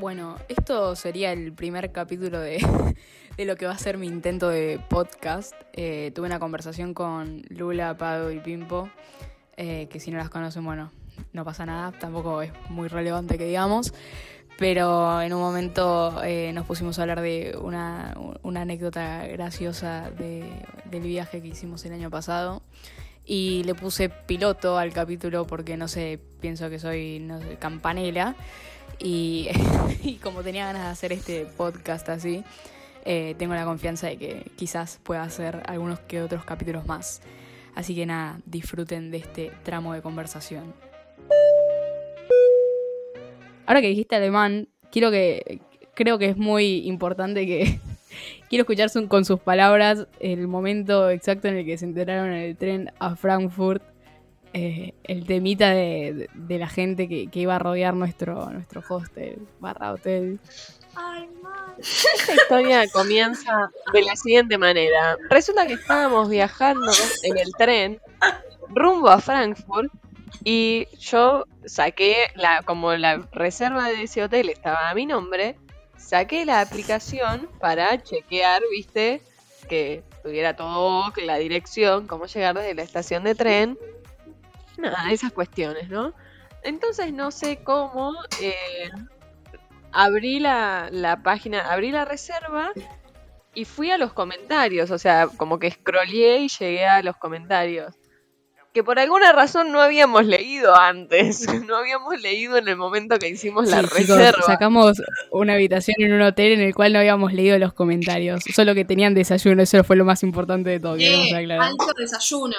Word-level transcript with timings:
Bueno, 0.00 0.36
esto 0.48 0.96
sería 0.96 1.32
el 1.32 1.52
primer 1.52 1.92
capítulo 1.92 2.40
de, 2.40 2.58
de 3.36 3.44
lo 3.44 3.56
que 3.56 3.66
va 3.66 3.72
a 3.72 3.78
ser 3.78 3.96
mi 3.96 4.08
intento 4.08 4.48
de 4.48 4.80
podcast. 4.88 5.54
Eh, 5.72 6.10
tuve 6.14 6.26
una 6.26 6.40
conversación 6.40 6.94
con 6.94 7.42
Lula, 7.48 7.96
Pado 7.96 8.32
y 8.32 8.40
Pimpo, 8.40 8.90
eh, 9.56 9.86
que 9.90 10.00
si 10.00 10.10
no 10.10 10.18
las 10.18 10.30
conocen, 10.30 10.64
bueno, 10.64 10.90
no 11.32 11.44
pasa 11.44 11.64
nada, 11.64 11.92
tampoco 11.92 12.42
es 12.42 12.52
muy 12.70 12.88
relevante 12.88 13.38
que 13.38 13.44
digamos. 13.44 13.94
Pero 14.58 15.22
en 15.22 15.32
un 15.32 15.40
momento 15.40 16.20
eh, 16.24 16.52
nos 16.52 16.66
pusimos 16.66 16.98
a 16.98 17.02
hablar 17.02 17.20
de 17.20 17.56
una, 17.60 18.16
una 18.42 18.62
anécdota 18.62 19.26
graciosa 19.28 20.10
de, 20.10 20.44
del 20.90 21.02
viaje 21.02 21.40
que 21.40 21.48
hicimos 21.48 21.84
el 21.84 21.92
año 21.92 22.10
pasado. 22.10 22.62
Y 23.24 23.62
le 23.64 23.74
puse 23.74 24.10
piloto 24.10 24.76
al 24.76 24.92
capítulo 24.92 25.46
porque 25.46 25.76
no 25.76 25.88
sé, 25.88 26.20
pienso 26.40 26.68
que 26.68 26.78
soy 26.78 27.26
campanela. 27.58 28.36
Y, 30.04 30.18
como 30.22 30.42
tenía 30.42 30.66
ganas 30.66 30.82
de 30.82 30.88
hacer 30.88 31.12
este 31.12 31.46
podcast 31.46 32.08
así, 32.08 32.44
eh, 33.04 33.34
tengo 33.38 33.54
la 33.54 33.64
confianza 33.64 34.06
de 34.06 34.16
que 34.18 34.50
quizás 34.56 35.00
pueda 35.02 35.22
hacer 35.22 35.62
algunos 35.66 36.00
que 36.00 36.22
otros 36.22 36.44
capítulos 36.44 36.86
más. 36.86 37.22
Así 37.74 37.94
que 37.94 38.06
nada, 38.06 38.40
disfruten 38.46 39.10
de 39.10 39.18
este 39.18 39.52
tramo 39.62 39.94
de 39.94 40.02
conversación. 40.02 40.74
Ahora 43.66 43.80
que 43.80 43.88
dijiste 43.88 44.14
alemán, 44.14 44.68
quiero 44.90 45.10
que 45.10 45.60
creo 45.94 46.18
que 46.18 46.26
es 46.26 46.36
muy 46.36 46.86
importante 46.86 47.46
que 47.46 47.78
quiero 48.48 48.62
escuchar 48.62 48.90
con 49.08 49.24
sus 49.24 49.40
palabras 49.40 50.06
el 50.20 50.46
momento 50.48 51.10
exacto 51.10 51.48
en 51.48 51.56
el 51.56 51.64
que 51.64 51.78
se 51.78 51.84
enteraron 51.84 52.32
en 52.32 52.42
el 52.42 52.56
tren 52.56 52.92
a 52.98 53.16
Frankfurt. 53.16 53.82
Eh, 54.54 54.94
el 55.02 55.26
temita 55.26 55.70
de, 55.70 56.30
de 56.32 56.58
la 56.58 56.68
gente 56.68 57.08
que, 57.08 57.26
que 57.26 57.40
iba 57.40 57.56
a 57.56 57.58
rodear 57.58 57.94
nuestro, 57.94 58.48
nuestro 58.50 58.82
hostel, 58.88 59.48
barra 59.58 59.92
hotel. 59.92 60.38
Esta 61.76 62.34
historia 62.34 62.88
comienza 62.92 63.68
de 63.92 64.02
la 64.02 64.14
siguiente 64.14 64.56
manera. 64.56 65.16
Resulta 65.28 65.66
que 65.66 65.72
estábamos 65.72 66.28
viajando 66.28 66.92
en 67.24 67.36
el 67.36 67.52
tren 67.58 68.00
rumbo 68.68 69.08
a 69.08 69.18
Frankfurt 69.20 69.92
y 70.44 70.86
yo 71.00 71.46
saqué 71.64 72.28
la 72.36 72.62
como 72.62 72.94
la 72.94 73.26
reserva 73.32 73.88
de 73.88 74.04
ese 74.04 74.22
hotel 74.22 74.50
estaba 74.50 74.88
a 74.88 74.94
mi 74.94 75.04
nombre, 75.04 75.56
saqué 75.96 76.44
la 76.44 76.60
aplicación 76.60 77.48
para 77.58 78.00
chequear, 78.00 78.62
viste, 78.70 79.20
que 79.68 80.04
tuviera 80.22 80.54
todo 80.54 81.12
la 81.16 81.38
dirección, 81.38 82.06
cómo 82.06 82.26
llegar 82.26 82.54
desde 82.54 82.74
la 82.74 82.82
estación 82.82 83.24
de 83.24 83.34
tren, 83.34 83.78
nada, 84.78 85.10
esas 85.10 85.32
cuestiones, 85.32 85.88
¿no? 85.88 86.14
Entonces 86.62 87.12
no 87.12 87.30
sé 87.30 87.62
cómo 87.62 88.14
eh, 88.40 88.90
abrí 89.92 90.40
la, 90.40 90.88
la 90.90 91.22
página, 91.22 91.60
abrí 91.72 91.90
la 91.90 92.04
reserva 92.04 92.72
y 93.54 93.64
fui 93.64 93.90
a 93.90 93.98
los 93.98 94.12
comentarios, 94.12 94.90
o 94.90 94.98
sea, 94.98 95.28
como 95.36 95.58
que 95.58 95.70
scrollé 95.70 96.38
y 96.38 96.48
llegué 96.48 96.86
a 96.86 97.02
los 97.02 97.16
comentarios. 97.16 97.94
Que 98.72 98.82
por 98.82 98.98
alguna 98.98 99.30
razón 99.30 99.70
no 99.70 99.80
habíamos 99.80 100.26
leído 100.26 100.74
antes, 100.74 101.46
no 101.68 101.76
habíamos 101.76 102.20
leído 102.20 102.56
en 102.56 102.66
el 102.66 102.76
momento 102.76 103.18
que 103.20 103.28
hicimos 103.28 103.68
la 103.70 103.82
Sí, 103.82 103.86
chicos, 104.02 104.16
reserva. 104.16 104.42
sacamos 104.42 105.00
una 105.30 105.52
habitación 105.54 105.94
en 106.00 106.12
un 106.14 106.22
hotel 106.22 106.54
en 106.54 106.60
el 106.62 106.74
cual 106.74 106.92
no 106.92 106.98
habíamos 106.98 107.32
leído 107.32 107.56
los 107.60 107.72
comentarios, 107.72 108.42
solo 108.52 108.74
que 108.74 108.84
tenían 108.84 109.14
desayuno, 109.14 109.62
eso 109.62 109.84
fue 109.84 109.94
lo 109.94 110.04
más 110.04 110.24
importante 110.24 110.70
de 110.70 110.80
todo, 110.80 110.96
queremos 110.96 111.28
Eh, 111.28 111.36
aclarar. 111.36 111.68
alto 111.68 111.86
desayuno. 111.96 112.56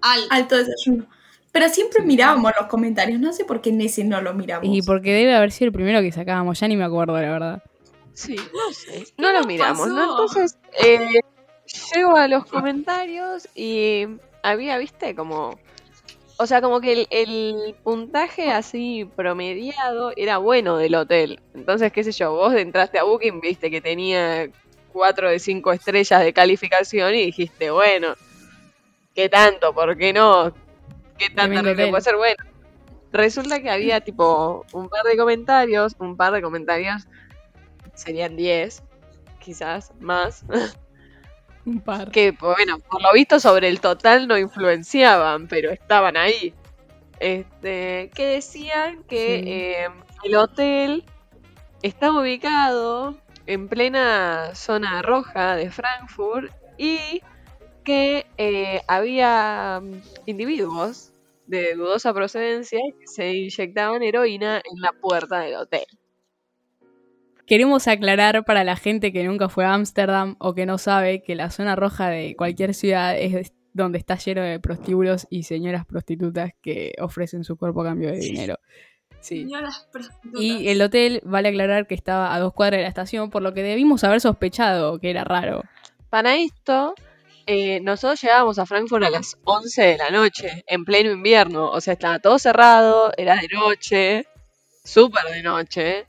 Alto. 0.00 0.26
Alto 0.30 0.56
desayuno. 0.56 1.06
Pero 1.52 1.68
siempre 1.68 2.02
mirábamos 2.02 2.52
los 2.58 2.68
comentarios. 2.68 3.20
No 3.20 3.32
sé 3.32 3.44
por 3.44 3.60
qué 3.60 3.70
en 3.70 3.80
ese 3.80 4.04
no 4.04 4.20
lo 4.20 4.34
miramos. 4.34 4.66
Y 4.68 4.82
porque 4.82 5.12
debe 5.12 5.34
haber 5.34 5.50
sido 5.50 5.66
el 5.66 5.72
primero 5.72 6.00
que 6.00 6.12
sacábamos, 6.12 6.60
ya 6.60 6.68
ni 6.68 6.76
me 6.76 6.84
acuerdo, 6.84 7.14
la 7.14 7.30
verdad. 7.30 7.62
Sí, 8.14 8.36
no 8.36 8.72
sé. 8.72 9.04
No 9.16 9.32
lo 9.32 9.44
miramos, 9.44 9.88
¿no? 9.88 10.02
Entonces, 10.02 10.58
eh, 10.84 11.20
llego 11.94 12.16
a 12.16 12.28
los 12.28 12.44
comentarios 12.46 13.48
y 13.54 14.06
había, 14.42 14.78
viste, 14.78 15.14
como. 15.14 15.58
O 16.36 16.46
sea, 16.46 16.62
como 16.62 16.80
que 16.80 16.92
el, 16.92 17.06
el 17.10 17.74
puntaje 17.82 18.50
así 18.50 19.06
promediado 19.14 20.12
era 20.16 20.38
bueno 20.38 20.78
del 20.78 20.94
hotel. 20.94 21.40
Entonces, 21.54 21.92
qué 21.92 22.02
sé 22.02 22.12
yo, 22.12 22.32
vos 22.32 22.54
entraste 22.54 22.98
a 22.98 23.04
Booking, 23.04 23.40
viste 23.40 23.70
que 23.70 23.82
tenía 23.82 24.48
4 24.92 25.30
de 25.30 25.38
5 25.38 25.72
estrellas 25.72 26.22
de 26.22 26.32
calificación 26.32 27.14
y 27.14 27.26
dijiste, 27.26 27.70
bueno, 27.70 28.14
¿qué 29.14 29.28
tanto? 29.28 29.74
¿Por 29.74 29.96
qué 29.98 30.12
no? 30.14 30.54
¿Qué 31.20 31.30
tan 31.30 31.50
terrible 31.52 31.88
puede 31.90 32.02
ser? 32.02 32.16
Bueno, 32.16 32.42
resulta 33.12 33.60
que 33.62 33.70
había 33.70 34.00
tipo 34.04 34.66
un 34.72 34.88
par 34.88 35.04
de 35.04 35.16
comentarios, 35.16 35.94
un 36.00 36.16
par 36.16 36.32
de 36.32 36.42
comentarios 36.42 37.06
serían 37.94 38.34
10, 38.36 38.82
quizás 39.38 39.92
más, 40.00 40.44
Un 41.66 41.80
par. 41.80 42.10
que 42.10 42.30
bueno, 42.32 42.78
por 42.78 43.02
lo 43.02 43.12
visto 43.12 43.38
sobre 43.38 43.68
el 43.68 43.80
total 43.80 44.26
no 44.26 44.38
influenciaban, 44.38 45.46
pero 45.46 45.70
estaban 45.70 46.16
ahí. 46.16 46.54
Este, 47.20 48.10
que 48.14 48.26
decían 48.26 49.02
que 49.04 49.42
Sí. 49.44 49.50
eh, 49.50 49.88
el 50.24 50.36
hotel 50.36 51.04
está 51.82 52.12
ubicado 52.12 53.14
en 53.46 53.68
plena 53.68 54.54
zona 54.54 55.02
roja 55.02 55.54
de 55.56 55.70
Frankfurt 55.70 56.50
y 56.78 57.20
que 57.84 58.26
eh, 58.38 58.80
había 58.88 59.82
individuos 60.26 61.12
de 61.46 61.74
dudosa 61.74 62.14
procedencia 62.14 62.78
que 62.98 63.06
se 63.06 63.34
inyectaban 63.34 64.02
heroína 64.02 64.58
en 64.58 64.80
la 64.80 64.92
puerta 64.92 65.40
del 65.40 65.56
hotel. 65.56 65.84
Queremos 67.46 67.88
aclarar 67.88 68.44
para 68.44 68.62
la 68.62 68.76
gente 68.76 69.12
que 69.12 69.24
nunca 69.24 69.48
fue 69.48 69.64
a 69.64 69.74
Ámsterdam 69.74 70.36
o 70.38 70.54
que 70.54 70.66
no 70.66 70.78
sabe 70.78 71.24
que 71.24 71.34
la 71.34 71.50
zona 71.50 71.74
roja 71.74 72.08
de 72.08 72.36
cualquier 72.36 72.74
ciudad 72.74 73.18
es 73.18 73.52
donde 73.72 73.98
está 73.98 74.16
lleno 74.16 74.42
de 74.42 74.60
prostíbulos 74.60 75.26
y 75.30 75.42
señoras 75.42 75.84
prostitutas 75.84 76.52
que 76.62 76.92
ofrecen 77.00 77.42
su 77.42 77.56
cuerpo 77.56 77.82
a 77.82 77.86
cambio 77.86 78.12
de 78.12 78.18
dinero. 78.18 78.56
Sí. 79.18 79.40
Señoras 79.40 79.88
prostitutas. 79.92 80.40
Y 80.40 80.68
el 80.68 80.80
hotel, 80.80 81.20
vale 81.24 81.48
aclarar 81.48 81.88
que 81.88 81.96
estaba 81.96 82.32
a 82.32 82.38
dos 82.38 82.52
cuadras 82.52 82.78
de 82.78 82.82
la 82.82 82.88
estación, 82.88 83.30
por 83.30 83.42
lo 83.42 83.52
que 83.52 83.64
debimos 83.64 84.04
haber 84.04 84.20
sospechado 84.20 85.00
que 85.00 85.10
era 85.10 85.24
raro. 85.24 85.64
Para 86.08 86.36
esto, 86.36 86.94
eh, 87.52 87.80
nosotros 87.80 88.20
llegábamos 88.22 88.58
a 88.58 88.66
Frankfurt 88.66 89.04
a 89.04 89.10
las 89.10 89.36
11 89.44 89.82
de 89.82 89.98
la 89.98 90.10
noche, 90.10 90.64
en 90.66 90.84
pleno 90.84 91.10
invierno. 91.12 91.70
O 91.70 91.80
sea, 91.80 91.94
estaba 91.94 92.18
todo 92.20 92.38
cerrado, 92.38 93.12
era 93.16 93.36
de 93.36 93.48
noche, 93.48 94.26
súper 94.84 95.24
de 95.26 95.42
noche. 95.42 96.06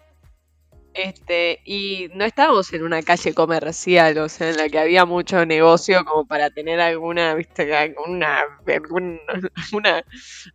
Este, 0.93 1.61
y 1.65 2.09
no 2.15 2.25
estábamos 2.25 2.73
en 2.73 2.83
una 2.83 3.01
calle 3.01 3.33
comercial, 3.33 4.17
o 4.17 4.27
sea, 4.29 4.49
en 4.49 4.57
la 4.57 4.67
que 4.69 4.77
había 4.79 5.05
mucho 5.05 5.45
negocio 5.45 6.03
como 6.05 6.25
para 6.27 6.49
tener 6.49 6.81
alguna, 6.81 7.33
viste, 7.35 7.73
alguna, 7.75 8.41
algún, 8.67 9.19
alguna- 9.55 10.03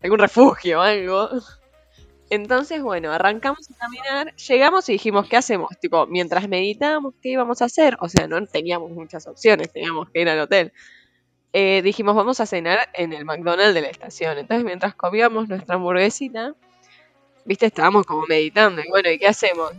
algún 0.03 0.19
refugio 0.19 0.83
algo. 0.83 1.31
Entonces, 2.29 2.83
bueno, 2.83 3.13
arrancamos 3.13 3.71
a 3.71 3.75
caminar, 3.75 4.35
llegamos 4.35 4.89
y 4.89 4.93
dijimos, 4.93 5.29
¿qué 5.29 5.37
hacemos? 5.37 5.71
Tipo, 5.81 6.07
mientras 6.07 6.49
meditábamos, 6.49 7.15
¿qué 7.23 7.31
íbamos 7.31 7.63
a 7.63 7.67
hacer? 7.67 7.97
O 8.01 8.09
sea, 8.09 8.27
no 8.27 8.45
teníamos 8.47 8.91
muchas 8.91 9.27
opciones, 9.29 9.73
teníamos 9.73 10.11
que 10.11 10.23
ir 10.23 10.29
al 10.29 10.41
hotel. 10.41 10.73
Eh, 11.53 11.83
dijimos, 11.83 12.17
vamos 12.17 12.41
a 12.41 12.47
cenar 12.47 12.89
en 12.95 13.13
el 13.13 13.25
McDonald's 13.25 13.75
de 13.75 13.83
la 13.83 13.89
estación. 13.89 14.39
Entonces, 14.39 14.65
mientras 14.65 14.95
comíamos 14.95 15.49
nuestra 15.49 15.77
hamburguesita, 15.77 16.55
viste, 17.45 17.67
estábamos 17.67 18.05
como 18.07 18.27
meditando. 18.27 18.83
Y 18.83 18.89
bueno, 18.89 19.11
¿y 19.11 19.19
qué 19.19 19.29
hacemos? 19.29 19.73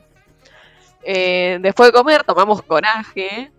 Eh, 1.03 1.59
después 1.61 1.89
de 1.89 1.93
comer, 1.97 2.23
tomamos 2.23 2.61
coraje 2.61 3.51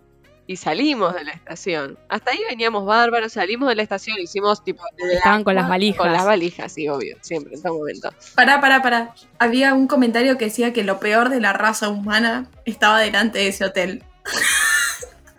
y 0.49 0.57
salimos 0.57 1.15
de 1.15 1.25
la 1.25 1.31
estación. 1.33 1.97
Hasta 2.09 2.31
ahí 2.33 2.41
veníamos 2.49 2.85
bárbaros, 2.87 3.33
salimos 3.35 3.69
de 3.69 3.75
la 3.77 3.83
estación, 3.83 4.19
hicimos 4.19 4.65
tipo... 4.65 4.83
la- 4.97 5.13
Estaban 5.13 5.45
con 5.45 5.55
las 5.55 5.69
valijas. 5.69 5.99
Con 5.99 6.11
las 6.13 6.25
valijas, 6.25 6.73
sí, 6.73 6.89
obvio, 6.89 7.17
siempre, 7.21 7.55
en 7.55 7.63
todo 7.63 7.75
momento. 7.79 8.11
Pará, 8.35 8.61
pará, 8.61 8.83
pará. 8.83 9.15
Había 9.39 9.75
un 9.75 9.87
comentario 9.87 10.37
que 10.39 10.47
decía 10.47 10.73
que 10.73 10.83
lo 10.85 10.99
peor 10.99 11.29
de 11.29 11.41
la 11.41 11.53
raza 11.53 11.91
humana 11.91 12.51
estaba 12.65 12.99
delante 12.99 13.39
de 13.39 13.49
ese 13.49 13.65
hotel. 13.67 14.03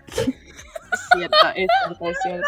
Es 0.08 1.00
cierto, 1.14 1.38
es 1.56 1.68
cierto, 1.86 2.10
es 2.10 2.18
cierto. 2.24 2.48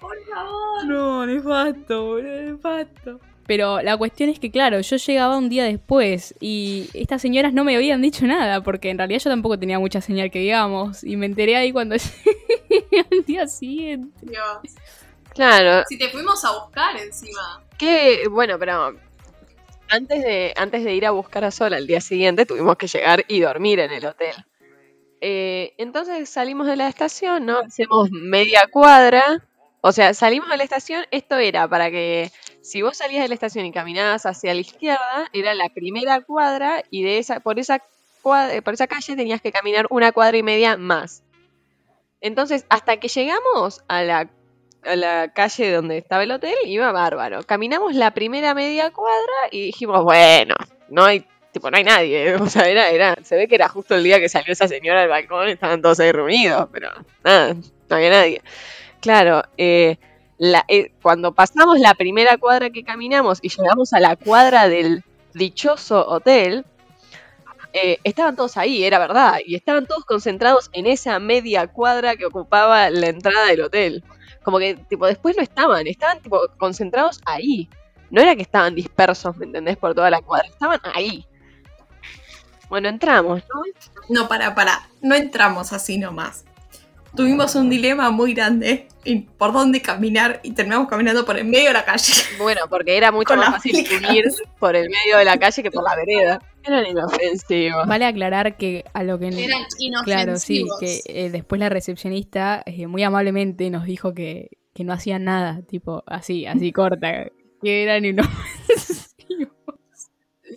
Por 0.00 0.16
favor. 0.32 0.84
No, 0.86 1.26
nefasto, 1.26 2.04
boludo, 2.06 2.40
nefasto. 2.52 3.20
Pero 3.46 3.82
la 3.82 3.96
cuestión 3.96 4.30
es 4.30 4.38
que, 4.38 4.50
claro, 4.50 4.80
yo 4.80 4.96
llegaba 4.96 5.36
un 5.36 5.48
día 5.48 5.64
después 5.64 6.34
y 6.40 6.88
estas 6.94 7.20
señoras 7.20 7.52
no 7.52 7.64
me 7.64 7.74
habían 7.74 8.00
dicho 8.00 8.26
nada, 8.26 8.62
porque 8.62 8.90
en 8.90 8.98
realidad 8.98 9.20
yo 9.20 9.30
tampoco 9.30 9.58
tenía 9.58 9.78
mucha 9.78 10.00
señal 10.00 10.30
que 10.30 10.38
digamos, 10.38 11.02
y 11.02 11.16
me 11.16 11.26
enteré 11.26 11.56
ahí 11.56 11.72
cuando 11.72 11.96
llegué 12.68 13.06
al 13.10 13.24
día 13.24 13.46
siguiente. 13.48 14.14
Dios. 14.22 14.74
Claro, 15.34 15.84
Si 15.88 15.98
te 15.98 16.08
fuimos 16.10 16.44
a 16.44 16.52
buscar 16.52 16.96
encima. 16.96 17.62
que 17.78 18.28
bueno, 18.30 18.58
pero 18.58 18.94
antes 19.88 20.22
de, 20.22 20.52
antes 20.56 20.84
de 20.84 20.94
ir 20.94 21.06
a 21.06 21.10
buscar 21.10 21.44
a 21.44 21.50
Sol 21.50 21.74
al 21.74 21.86
día 21.86 22.00
siguiente 22.00 22.46
tuvimos 22.46 22.76
que 22.76 22.86
llegar 22.86 23.24
y 23.26 23.40
dormir 23.40 23.80
en 23.80 23.90
el 23.92 24.06
hotel. 24.06 24.34
Eh, 25.20 25.74
entonces 25.76 26.28
salimos 26.30 26.66
de 26.66 26.76
la 26.76 26.88
estación, 26.88 27.46
¿no? 27.46 27.58
Hacemos 27.60 28.10
media 28.10 28.62
cuadra. 28.70 29.44
O 29.82 29.92
sea, 29.92 30.12
salimos 30.14 30.48
de 30.50 30.56
la 30.56 30.64
estación, 30.64 31.04
esto 31.10 31.36
era 31.36 31.66
para 31.68 31.90
que 31.90 32.30
Si 32.62 32.82
vos 32.82 32.98
salías 32.98 33.22
de 33.22 33.28
la 33.28 33.34
estación 33.34 33.64
y 33.64 33.72
caminabas 33.72 34.26
hacia 34.26 34.52
la 34.52 34.60
izquierda, 34.60 35.30
era 35.32 35.54
la 35.54 35.70
primera 35.70 36.20
cuadra 36.20 36.82
y 36.90 37.02
de 37.02 37.18
esa, 37.18 37.40
por, 37.40 37.58
esa 37.58 37.82
cuadra, 38.20 38.60
por 38.60 38.74
esa 38.74 38.86
calle 38.86 39.16
tenías 39.16 39.40
que 39.40 39.52
caminar 39.52 39.86
una 39.90 40.12
cuadra 40.12 40.36
y 40.36 40.42
media 40.42 40.76
más. 40.76 41.22
Entonces, 42.20 42.66
hasta 42.68 42.98
que 42.98 43.08
llegamos 43.08 43.82
a 43.88 44.02
la, 44.02 44.30
a 44.84 44.96
la 44.96 45.32
calle 45.32 45.72
donde 45.72 45.96
estaba 45.96 46.22
el 46.22 46.32
hotel, 46.32 46.54
iba 46.66 46.92
bárbaro. 46.92 47.42
Caminamos 47.44 47.94
la 47.94 48.12
primera 48.12 48.52
media 48.52 48.90
cuadra 48.90 49.48
y 49.50 49.66
dijimos, 49.66 50.04
bueno, 50.04 50.54
no 50.90 51.04
hay, 51.04 51.24
tipo, 51.52 51.70
no 51.70 51.78
hay 51.78 51.84
nadie. 51.84 52.34
O 52.40 52.46
sea, 52.46 52.68
era, 52.68 52.90
era, 52.90 53.16
se 53.22 53.36
ve 53.36 53.48
que 53.48 53.54
era 53.54 53.68
justo 53.68 53.94
el 53.94 54.04
día 54.04 54.20
que 54.20 54.28
salió 54.28 54.52
esa 54.52 54.68
señora 54.68 55.02
al 55.02 55.08
balcón, 55.08 55.48
estaban 55.48 55.80
todos 55.80 55.98
ahí 56.00 56.12
reunidos, 56.12 56.68
pero 56.70 56.90
nada, 57.24 57.54
no 57.54 57.96
había 57.96 58.10
nadie. 58.10 58.42
Claro, 59.00 59.42
eh, 59.56 59.98
la- 60.38 60.64
eh, 60.68 60.92
cuando 61.02 61.32
pasamos 61.32 61.78
la 61.78 61.94
primera 61.94 62.36
cuadra 62.38 62.70
que 62.70 62.84
caminamos 62.84 63.38
y 63.42 63.48
llegamos 63.48 63.92
a 63.92 64.00
la 64.00 64.16
cuadra 64.16 64.68
del 64.68 65.04
dichoso 65.34 66.06
hotel, 66.06 66.64
eh, 67.72 67.98
estaban 68.04 68.36
todos 68.36 68.56
ahí, 68.56 68.84
era 68.84 68.98
verdad, 68.98 69.38
y 69.46 69.54
estaban 69.54 69.86
todos 69.86 70.04
concentrados 70.04 70.70
en 70.72 70.86
esa 70.86 71.18
media 71.20 71.66
cuadra 71.68 72.16
que 72.16 72.26
ocupaba 72.26 72.90
la 72.90 73.06
entrada 73.08 73.46
del 73.46 73.62
hotel. 73.62 74.02
Como 74.42 74.58
que, 74.58 74.74
tipo, 74.74 75.06
después 75.06 75.36
no 75.36 75.42
estaban, 75.42 75.86
estaban, 75.86 76.20
tipo, 76.20 76.40
concentrados 76.58 77.20
ahí. 77.26 77.68
No 78.10 78.20
era 78.20 78.34
que 78.34 78.42
estaban 78.42 78.74
dispersos, 78.74 79.36
¿me 79.36 79.44
entendés? 79.46 79.76
Por 79.76 79.94
toda 79.94 80.10
la 80.10 80.20
cuadra, 80.20 80.48
estaban 80.48 80.80
ahí. 80.94 81.24
Bueno, 82.68 82.88
entramos, 82.88 83.42
¿no? 83.52 83.62
No, 84.08 84.28
para, 84.28 84.54
para. 84.54 84.88
No 85.02 85.14
entramos 85.14 85.72
así 85.72 85.98
nomás. 85.98 86.44
Tuvimos 87.14 87.54
un 87.56 87.68
dilema 87.68 88.10
muy 88.10 88.34
grande 88.34 88.86
en 89.04 89.24
por 89.26 89.52
dónde 89.52 89.82
caminar 89.82 90.40
y 90.42 90.52
terminamos 90.52 90.88
caminando 90.88 91.24
por 91.24 91.36
el 91.38 91.44
medio 91.44 91.68
de 91.68 91.72
la 91.72 91.84
calle. 91.84 92.12
Bueno, 92.38 92.62
porque 92.68 92.96
era 92.96 93.10
mucho 93.10 93.36
más 93.36 93.50
fácil 93.50 93.84
subir 93.86 94.24
por 94.58 94.76
el 94.76 94.88
medio 94.88 95.18
de 95.18 95.24
la 95.24 95.38
calle 95.38 95.62
que 95.62 95.70
por 95.70 95.82
la 95.82 95.96
vereda. 95.96 96.42
Eran 96.62 96.86
inofensivos. 96.86 97.86
Vale 97.86 98.04
aclarar 98.04 98.56
que 98.56 98.84
a 98.92 99.02
lo 99.02 99.18
que... 99.18 99.28
Eran 99.28 99.62
inofensivos. 99.78 100.04
Claro, 100.04 100.36
sí, 100.36 100.64
que 100.78 101.00
eh, 101.06 101.30
después 101.30 101.58
la 101.58 101.68
recepcionista 101.68 102.62
eh, 102.66 102.86
muy 102.86 103.02
amablemente 103.02 103.70
nos 103.70 103.84
dijo 103.84 104.14
que, 104.14 104.50
que 104.74 104.84
no 104.84 104.92
hacían 104.92 105.24
nada, 105.24 105.62
tipo, 105.62 106.04
así, 106.06 106.46
así 106.46 106.72
corta, 106.72 107.26
que 107.62 107.82
eran 107.82 108.04
inofensivos. 108.04 109.50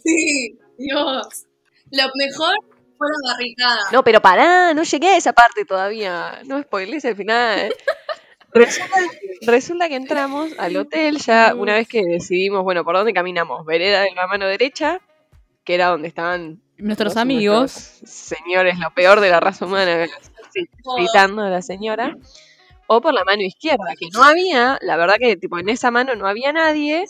Sí, 0.04 0.60
Dios. 0.78 1.46
Lo 1.92 2.04
mejor 2.16 2.56
fue 3.04 3.10
la 3.24 3.34
barricada. 3.34 3.80
No, 3.92 4.04
pero 4.04 4.22
pará, 4.22 4.74
no 4.74 4.84
llegué 4.84 5.10
a 5.10 5.18
esa 5.18 5.34
parte 5.34 5.66
todavía. 5.66 6.42
No 6.46 6.62
spoilees 6.62 7.06
el 7.06 7.16
final. 7.16 7.74
Resulta, 8.56 8.98
resulta 9.48 9.90
que 9.90 9.96
entramos 9.96 10.52
al 10.60 10.78
hotel 10.78 11.18
ya 11.18 11.56
una 11.56 11.74
vez 11.74 11.88
que 11.88 12.04
decidimos, 12.04 12.64
bueno, 12.64 12.86
¿por 12.86 12.96
dónde 12.96 13.12
caminamos? 13.12 13.66
Vereda 13.66 14.02
de 14.02 14.12
la 14.12 14.28
mano 14.28 14.46
derecha, 14.46 15.00
que 15.64 15.74
era 15.74 15.88
donde 15.88 16.08
estaban 16.08 16.62
Nuestros 16.78 17.18
amigos, 17.18 18.00
nuestros 18.02 18.10
señores, 18.12 18.78
lo 18.78 18.92
peor 18.94 19.22
de 19.22 19.32
la 19.32 19.40
raza 19.40 19.66
humana, 19.66 20.06
gritando 20.98 21.42
a 21.42 21.50
la 21.50 21.64
señora. 21.64 22.16
O 22.86 23.02
por 23.02 23.14
la 23.14 23.24
mano 23.24 23.42
izquierda, 23.42 23.96
que 24.00 24.10
no 24.14 24.24
había, 24.24 24.78
la 24.82 24.98
verdad 24.98 25.16
que 25.18 25.36
tipo 25.36 25.58
en 25.58 25.70
esa 25.70 25.90
mano 25.90 26.16
no 26.16 26.28
había 26.28 26.54
nadie, 26.54 27.06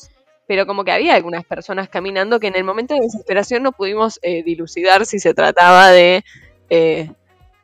pero 0.47 0.65
como 0.65 0.83
que 0.83 0.91
había 0.91 1.15
algunas 1.15 1.45
personas 1.45 1.89
caminando 1.89 2.39
que 2.39 2.47
en 2.47 2.55
el 2.55 2.63
momento 2.63 2.93
de 2.93 3.01
desesperación 3.01 3.63
no 3.63 3.71
pudimos 3.71 4.19
eh, 4.21 4.43
dilucidar 4.43 5.05
si 5.05 5.19
se 5.19 5.33
trataba 5.33 5.89
de 5.89 6.23
eh, 6.69 7.11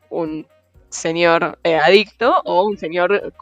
un 0.09 0.47
señor 0.89 1.59
eh, 1.63 1.75
adicto 1.75 2.41
o 2.45 2.63
un 2.63 2.77
señor 2.77 3.33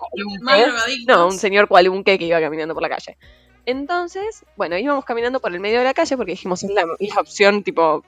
Más 0.41 0.59
drogadictos. 0.59 1.17
No, 1.17 1.27
un 1.27 1.37
señor 1.37 1.67
cualunque 1.67 2.17
que 2.17 2.25
iba 2.25 2.39
caminando 2.39 2.73
por 2.73 2.83
la 2.83 2.89
calle. 2.89 3.17
Entonces, 3.65 4.45
bueno, 4.55 4.77
íbamos 4.77 5.05
caminando 5.05 5.39
por 5.39 5.53
el 5.53 5.59
medio 5.59 5.79
de 5.79 5.85
la 5.85 5.93
calle 5.93 6.15
porque 6.15 6.31
dijimos 6.31 6.63
es 6.63 6.71
la, 6.71 6.85
la 6.85 7.21
opción 7.21 7.63
tipo 7.63 8.03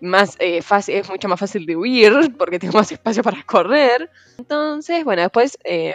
más 0.00 0.36
eh, 0.38 0.62
fácil, 0.62 0.96
es 0.96 1.08
mucho 1.08 1.28
más 1.28 1.40
fácil 1.40 1.64
de 1.66 1.76
huir 1.76 2.12
porque 2.36 2.58
tenemos 2.58 2.90
espacio 2.92 3.22
para 3.22 3.42
correr. 3.42 4.10
Entonces, 4.38 5.04
bueno, 5.04 5.22
después 5.22 5.58
eh, 5.64 5.94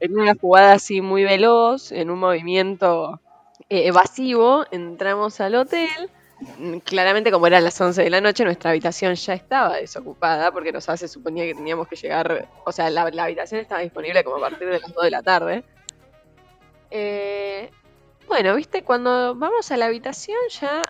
en 0.00 0.18
una 0.18 0.34
jugada 0.34 0.74
así 0.74 1.00
muy 1.00 1.24
veloz, 1.24 1.92
en 1.92 2.10
un 2.10 2.18
movimiento 2.18 3.20
evasivo, 3.70 4.64
entramos 4.70 5.40
al 5.40 5.54
hotel. 5.54 5.88
Claramente, 6.84 7.30
como 7.30 7.46
eran 7.46 7.64
las 7.64 7.78
11 7.80 8.02
de 8.02 8.08
la 8.10 8.20
noche, 8.22 8.44
nuestra 8.44 8.70
habitación 8.70 9.14
ya 9.14 9.34
estaba 9.34 9.76
desocupada 9.76 10.50
porque 10.50 10.72
nos 10.72 10.84
se 10.84 11.06
suponía 11.06 11.44
que 11.44 11.54
teníamos 11.54 11.86
que 11.86 11.96
llegar, 11.96 12.48
o 12.64 12.72
sea, 12.72 12.88
la, 12.88 13.10
la 13.10 13.24
habitación 13.24 13.60
estaba 13.60 13.82
disponible 13.82 14.24
como 14.24 14.36
a 14.36 14.48
partir 14.48 14.68
de 14.68 14.80
las 14.80 14.92
2 14.92 15.04
de 15.04 15.10
la 15.10 15.22
tarde. 15.22 15.64
Eh, 16.90 17.70
bueno, 18.26 18.54
viste, 18.56 18.82
cuando 18.82 19.34
vamos 19.34 19.70
a 19.70 19.76
la 19.76 19.86
habitación 19.86 20.38
ya 20.60 20.82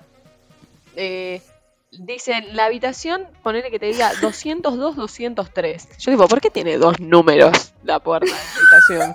eh, 0.96 1.42
dicen 1.90 2.56
la 2.56 2.66
habitación, 2.66 3.26
ponele 3.42 3.70
que 3.70 3.78
te 3.80 3.86
diga 3.86 4.12
202, 4.20 4.96
203. 4.96 5.98
Yo 5.98 6.10
digo, 6.12 6.28
¿por 6.28 6.40
qué 6.40 6.50
tiene 6.50 6.78
dos 6.78 7.00
números 7.00 7.72
la 7.82 7.98
puerta 7.98 8.26
de 8.26 8.32
la 8.32 8.38
habitación? 8.56 9.10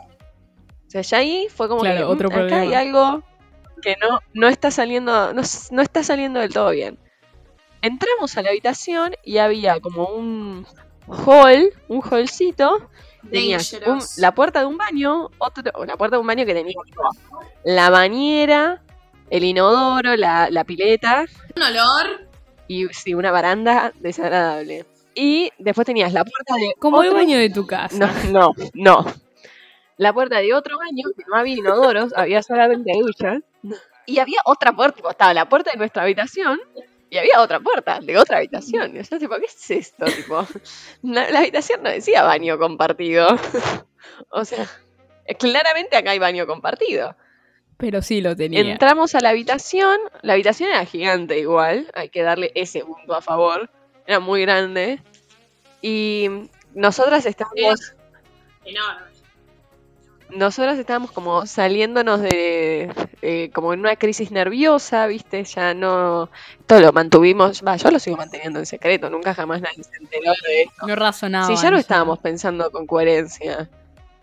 O 0.88 0.90
sea, 0.92 1.02
ya 1.02 1.18
ahí 1.20 1.48
fue 1.54 1.68
como 1.68 1.82
Claro, 1.82 1.98
que 1.98 2.04
otro 2.04 2.30
"Mm, 2.30 2.34
acá 2.34 2.42
hay 2.44 2.50
problema". 2.50 2.80
algo 2.80 3.24
que 3.82 3.96
no, 4.02 4.20
no 4.34 4.48
está 4.48 4.72
saliendo, 4.72 5.34
no, 5.34 5.42
no 5.72 5.82
está 5.82 6.04
saliendo 6.04 6.40
del 6.40 6.54
todo 6.54 6.72
bien. 6.72 6.98
Entramos 7.82 8.36
a 8.38 8.42
la 8.42 8.50
habitación 8.50 9.16
y 9.24 9.38
había 9.38 9.80
como 9.80 10.06
un 10.08 10.66
hall, 11.08 11.72
un 11.88 12.02
hallcito. 12.02 12.76
Un- 13.24 13.32
Dangerous. 13.32 14.18
la 14.20 14.34
puerta 14.36 14.60
de 14.60 14.66
un 14.68 14.78
baño, 14.78 15.30
otro, 15.40 15.64
la 15.86 15.98
puerta 15.98 16.16
de 16.18 16.22
un 16.22 16.28
baño 16.28 16.46
que 16.46 16.54
tenía 16.54 16.76
la 17.64 17.90
bañera, 17.90 18.84
el 19.32 19.44
inodoro, 19.44 20.16
la, 20.16 20.50
la 20.52 20.64
pileta 20.64 21.26
Un 21.56 21.64
olor. 21.64 22.28
y 22.68 22.86
sí, 22.90 23.16
una 23.16 23.32
baranda 23.32 23.92
desagradable. 24.00 24.86
Y 25.16 25.50
después 25.58 25.86
tenías 25.88 26.14
la 26.14 26.24
puerta 26.24 26.54
de 26.56 26.74
como 26.78 27.02
el 27.02 27.14
baño 27.14 27.38
de 27.40 27.50
tu 27.50 27.66
casa. 27.66 27.98
No, 27.98 28.54
no, 28.54 28.54
no. 28.74 29.06
La 29.98 30.12
puerta 30.14 30.40
de 30.40 30.54
otro 30.54 30.78
baño, 30.78 31.06
que 31.18 31.24
no 31.28 31.36
había 31.38 31.56
inodoros, 31.56 32.14
había 32.16 32.44
solamente 32.44 32.92
duchas. 33.00 33.42
Y 34.08 34.20
había 34.20 34.38
otra 34.46 34.72
puerta, 34.72 34.98
tipo, 34.98 35.10
estaba 35.10 35.34
la 35.34 35.50
puerta 35.50 35.72
de 35.72 35.78
nuestra 35.78 36.04
habitación 36.04 36.60
y 37.10 37.18
había 37.18 37.42
otra 37.42 37.60
puerta 37.60 38.00
de 38.00 38.20
otra 38.20 38.38
habitación. 38.38 38.96
Y 38.96 39.02
yo, 39.02 39.18
tipo, 39.18 39.36
¿qué 39.38 39.46
es 39.46 39.72
esto? 39.72 40.06
Tipo, 40.06 40.46
la, 41.02 41.32
la 41.32 41.40
habitación 41.40 41.82
no 41.82 41.90
decía 41.90 42.22
baño 42.22 42.60
compartido. 42.60 43.28
o 44.30 44.46
sea, 44.46 44.68
claramente 45.40 45.98
acá 45.98 46.12
hay 46.12 46.20
baño 46.20 46.46
compartido. 46.46 47.16
Pero 47.78 48.02
sí 48.02 48.22
lo 48.22 48.36
tenía. 48.36 48.60
Entramos 48.60 49.16
a 49.16 49.22
la 49.22 49.30
habitación, 49.30 49.98
la 50.22 50.34
habitación 50.34 50.70
era 50.70 50.86
gigante 50.86 51.40
igual, 51.40 51.90
hay 51.94 52.10
que 52.10 52.22
darle 52.22 52.52
ese 52.54 52.86
punto 52.86 53.16
a 53.16 53.22
favor, 53.22 53.72
era 54.06 54.20
muy 54.20 54.42
grande. 54.42 55.02
Y 55.82 56.30
nosotras 56.74 57.26
estábamos, 57.26 57.96
Enorme. 58.66 59.15
Nosotras 60.30 60.78
estábamos 60.78 61.12
como 61.12 61.46
saliéndonos 61.46 62.22
de, 62.22 62.92
eh, 63.22 63.50
como 63.54 63.74
en 63.74 63.80
una 63.80 63.96
crisis 63.96 64.32
nerviosa, 64.32 65.08
viste, 65.08 65.44
ya 65.44 65.74
no, 65.74 66.30
todo 66.66 66.80
lo 66.80 66.92
mantuvimos, 66.92 67.64
va, 67.66 67.76
yo 67.78 67.92
lo 67.92 68.00
sigo 68.00 68.18
manteniendo 68.18 68.60
en 68.60 68.66
secreto, 68.66 69.10
nunca 69.10 69.34
jamás 69.34 69.62
nadie 69.62 69.84
se 69.84 69.96
enteró 69.98 70.32
de 70.48 70.64
esto. 70.64 70.88
No 70.88 70.96
razonaba. 70.96 71.48
Si 71.48 71.62
ya 71.62 71.72
no 71.72 71.78
estábamos 71.78 72.20
pensando 72.20 72.72
con 72.72 72.88
coherencia. 72.88 73.70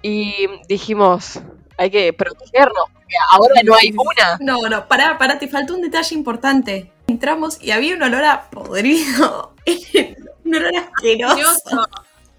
Y 0.04 0.48
dijimos, 0.68 1.40
hay 1.76 1.90
que 1.90 2.12
protegernos, 2.12 2.84
porque 2.92 3.14
ahora 3.30 3.54
no 3.64 3.74
hay 3.74 3.92
una. 3.92 4.38
No, 4.40 4.68
no, 4.68 4.88
pará, 4.88 5.16
pará, 5.16 5.38
te 5.38 5.46
faltó 5.46 5.74
un 5.74 5.82
detalle 5.82 6.14
importante. 6.16 6.92
Entramos 7.06 7.62
y 7.62 7.70
había 7.70 7.94
un 7.94 8.02
olor 8.02 8.24
a 8.24 8.50
podrido. 8.50 9.54
un 10.44 10.54
olor 10.56 10.72
asqueroso. 10.76 11.48
Asqueroso. 11.48 11.88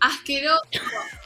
Asqueroso. 0.02 1.23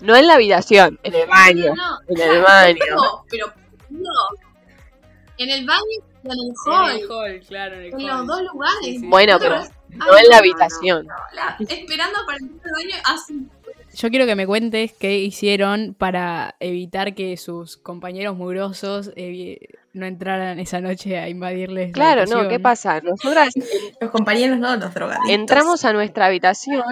No 0.00 0.16
en 0.16 0.26
la 0.26 0.34
habitación, 0.34 0.98
en 1.02 1.14
el 1.14 1.26
baño. 1.28 1.74
No, 1.74 1.98
En 2.08 2.20
el 2.30 2.42
baño. 2.42 2.78
no, 2.96 3.24
pero 3.30 3.52
no. 3.90 4.10
En 5.38 5.50
el 5.50 5.66
baño 5.66 5.82
y 5.90 6.26
en 6.26 6.32
el 6.32 6.38
En 6.48 6.54
hall. 6.66 6.90
el 6.90 7.10
hall, 7.10 7.40
claro, 7.46 7.74
en 7.76 7.80
el 7.82 7.86
En 7.86 7.94
hall. 7.94 8.06
los 8.06 8.26
dos 8.26 8.42
lugares. 8.52 8.78
Sí, 8.82 8.98
sí. 8.98 9.06
Bueno, 9.06 9.32
¿No 9.34 9.38
te 9.38 9.44
pero 9.44 9.56
no 9.60 10.04
Ay, 10.14 10.22
en 10.24 10.28
la 10.28 10.34
no, 10.34 10.38
habitación. 10.38 11.06
no, 11.06 11.14
la- 11.34 11.56
esperando 11.60 12.18
para 12.26 12.38
entrar 12.38 12.66
al 12.66 12.84
baño 12.84 12.96
así. 13.04 13.46
Yo 13.94 14.10
quiero 14.10 14.26
que 14.26 14.34
me 14.36 14.46
cuentes 14.46 14.92
qué 14.92 15.18
hicieron 15.18 15.94
para 15.98 16.54
evitar 16.60 17.14
que 17.14 17.36
sus 17.36 17.76
compañeros 17.78 18.36
mugrosos 18.36 19.10
eh, 19.16 19.58
no 19.94 20.04
entraran 20.06 20.58
esa 20.60 20.80
noche 20.80 21.18
a 21.18 21.28
invadirles. 21.28 21.88
la 21.88 21.92
Claro, 21.94 22.26
no, 22.26 22.48
¿qué 22.48 22.60
pasa? 22.60 23.00
Nosotras 23.00 23.54
Los 24.00 24.10
compañeros 24.10 24.58
no, 24.58 24.76
los 24.76 24.92
drogadictos. 24.92 25.30
entramos 25.30 25.84
a 25.86 25.92
nuestra 25.94 26.26
habitación. 26.26 26.82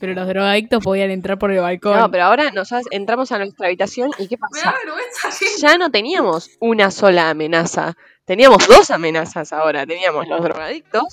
Pero 0.00 0.14
los 0.14 0.26
drogadictos 0.28 0.82
podían 0.82 1.10
entrar 1.10 1.38
por 1.38 1.50
el 1.52 1.60
balcón. 1.60 1.98
No, 1.98 2.10
pero 2.10 2.24
ahora 2.24 2.50
nosotras 2.50 2.84
entramos 2.90 3.32
a 3.32 3.38
nuestra 3.38 3.66
habitación 3.66 4.10
y 4.18 4.28
¿qué 4.28 4.36
Me 4.52 4.60
da 4.60 4.72
pasa? 4.72 4.76
vergüenza. 4.84 5.30
Ya 5.58 5.78
no 5.78 5.90
teníamos 5.90 6.50
una 6.60 6.90
sola 6.90 7.30
amenaza. 7.30 7.94
Teníamos 8.24 8.66
dos 8.68 8.90
amenazas 8.90 9.52
ahora. 9.52 9.86
Teníamos 9.86 10.26
los 10.28 10.42
drogadictos 10.42 11.04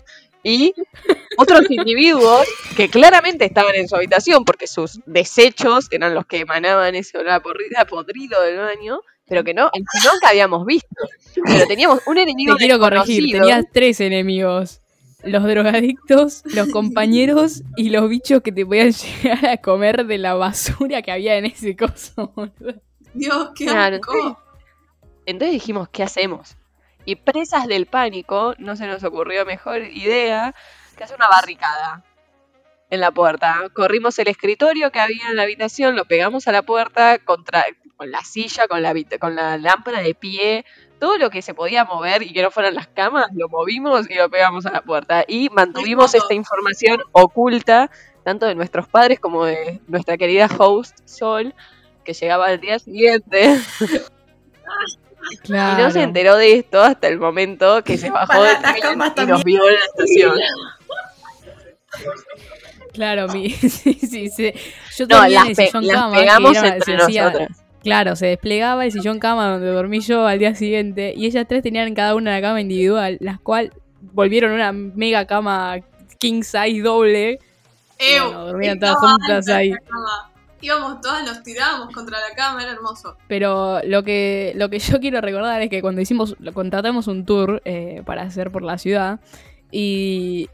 y 0.43 0.73
otros 1.37 1.69
individuos 1.69 2.45
que 2.75 2.89
claramente 2.89 3.45
estaban 3.45 3.75
en 3.75 3.87
su 3.87 3.95
habitación 3.95 4.43
porque 4.45 4.67
sus 4.67 4.99
desechos 5.05 5.87
eran 5.91 6.13
los 6.13 6.25
que 6.25 6.39
emanaban 6.39 6.95
ese 6.95 7.17
olor 7.17 7.31
a 7.33 7.39
porrida- 7.41 7.85
podrido 7.87 8.41
del 8.41 8.57
baño, 8.57 8.99
pero 9.25 9.43
que 9.43 9.53
no, 9.53 9.71
que 9.71 9.79
nunca 9.79 10.29
habíamos 10.29 10.65
visto. 10.65 10.89
Pero 11.45 11.65
teníamos 11.67 12.01
un 12.07 12.17
enemigo 12.17 12.55
Te 12.55 12.65
quiero 12.65 12.77
corregir, 12.79 13.31
tenías 13.31 13.63
tres 13.71 14.01
enemigos. 14.01 14.81
Los 15.23 15.43
drogadictos, 15.43 16.43
los 16.53 16.69
compañeros 16.69 17.63
y 17.77 17.89
los 17.89 18.09
bichos 18.09 18.41
que 18.41 18.51
te 18.51 18.65
podían 18.65 18.91
llegar 19.23 19.45
a 19.45 19.57
comer 19.57 20.05
de 20.05 20.17
la 20.17 20.33
basura 20.33 21.01
que 21.01 21.11
había 21.11 21.35
en 21.37 21.45
ese 21.45 21.75
coso. 21.75 22.31
boludo. 22.35 22.81
Dios, 23.13 23.49
qué 23.55 23.65
Claro, 23.65 23.95
asco. 23.97 24.13
entonces- 24.13 24.37
Entonces 25.25 25.53
dijimos, 25.53 25.87
¿qué 25.89 26.03
hacemos? 26.03 26.57
Y 27.05 27.15
presas 27.15 27.67
del 27.67 27.85
pánico, 27.85 28.55
no 28.57 28.75
se 28.75 28.87
nos 28.87 29.03
ocurrió 29.03 29.45
mejor 29.45 29.81
idea 29.83 30.53
que 30.97 31.03
hacer 31.03 31.15
una 31.17 31.27
barricada 31.27 32.03
en 32.89 32.99
la 32.99 33.11
puerta. 33.11 33.69
Corrimos 33.73 34.17
el 34.19 34.27
escritorio 34.27 34.91
que 34.91 34.99
había 34.99 35.27
en 35.29 35.35
la 35.35 35.43
habitación, 35.43 35.95
lo 35.95 36.05
pegamos 36.05 36.47
a 36.47 36.51
la 36.51 36.61
puerta 36.61 37.17
contra, 37.19 37.65
con 37.97 38.09
la 38.11 38.21
silla, 38.23 38.67
con 38.67 38.81
la, 38.81 38.93
con 39.19 39.35
la 39.35 39.57
lámpara 39.57 40.01
de 40.01 40.13
pie, 40.15 40.65
todo 41.03 41.17
lo 41.17 41.29
que 41.29 41.41
se 41.41 41.53
podía 41.53 41.83
mover 41.83 42.23
y 42.23 42.31
que 42.31 42.41
no 42.41 42.49
fueran 42.49 42.75
las 42.75 42.87
camas, 42.87 43.25
lo 43.35 43.49
movimos 43.49 44.09
y 44.09 44.13
lo 44.13 44.29
pegamos 44.29 44.65
a 44.65 44.71
la 44.71 44.81
puerta. 44.81 45.25
Y 45.27 45.49
mantuvimos 45.49 46.15
esta 46.15 46.33
información 46.33 47.01
oculta, 47.11 47.91
tanto 48.23 48.45
de 48.45 48.55
nuestros 48.55 48.87
padres 48.87 49.19
como 49.19 49.43
de 49.43 49.81
nuestra 49.89 50.15
querida 50.17 50.47
host 50.57 50.97
Sol, 51.03 51.53
que 52.05 52.13
llegaba 52.13 52.45
al 52.45 52.61
día 52.61 52.79
siguiente. 52.79 53.59
Y 55.45 55.51
no 55.51 55.89
se 55.91 56.01
enteró 56.03 56.35
de 56.37 56.53
esto 56.57 56.81
hasta 56.81 57.07
el 57.07 57.17
momento 57.17 57.81
que 57.83 57.97
se 57.97 58.09
bajó 58.09 58.33
camas 58.33 58.77
y 58.77 59.01
nos 59.01 59.13
también. 59.15 59.41
vio 59.45 59.67
en 59.69 59.75
la 59.75 59.85
estación. 59.85 60.37
Claro, 62.93 63.27
mi, 63.29 63.49
sí, 63.51 63.93
sí, 63.93 64.29
sí. 64.29 64.53
Yo 64.97 65.05
No, 65.07 65.21
tenía 65.23 65.45
las, 65.45 65.55
pe- 65.55 65.71
cama, 65.71 66.11
pegamos 66.17 66.57
entre 66.57 66.97
nosotras. 66.97 67.62
Claro, 67.83 68.15
se 68.15 68.27
desplegaba 68.27 68.85
el 68.85 68.91
sillón 68.91 69.19
cama 69.19 69.51
donde 69.51 69.67
dormí 69.67 69.99
yo 69.99 70.25
al 70.25 70.39
día 70.39 70.55
siguiente 70.55 71.13
y 71.15 71.25
ellas 71.25 71.45
tres 71.47 71.63
tenían 71.63 71.93
cada 71.93 72.15
una 72.15 72.31
la 72.31 72.41
cama 72.41 72.61
individual, 72.61 73.17
las 73.19 73.39
cuales 73.39 73.71
volvieron 74.13 74.53
una 74.53 74.71
mega 74.71 75.25
cama 75.25 75.77
king 76.17 76.43
size 76.43 76.81
doble. 76.81 77.39
Ew, 77.99 78.23
bueno, 78.23 78.45
dormían 78.45 78.79
todas 78.79 78.95
juntas 78.95 79.49
ahí. 79.49 79.73
Íbamos 80.61 81.01
todas, 81.01 81.25
nos 81.25 81.43
tirábamos 81.43 81.93
contra 81.93 82.17
la 82.19 82.33
cama, 82.35 82.63
era 82.63 82.71
hermoso. 82.71 83.17
Pero 83.27 83.81
lo 83.83 84.03
que, 84.03 84.53
lo 84.55 84.69
que 84.69 84.79
yo 84.79 84.99
quiero 85.01 85.19
recordar 85.19 85.61
es 85.61 85.69
que 85.69 85.81
cuando 85.81 85.99
hicimos, 85.99 86.37
contratamos 86.53 87.07
un 87.07 87.25
tour 87.25 87.61
eh, 87.65 88.01
para 88.05 88.21
hacer 88.21 88.49
por 88.49 88.63
la 88.63 88.77
ciudad 88.77 89.19
y, 89.71 90.49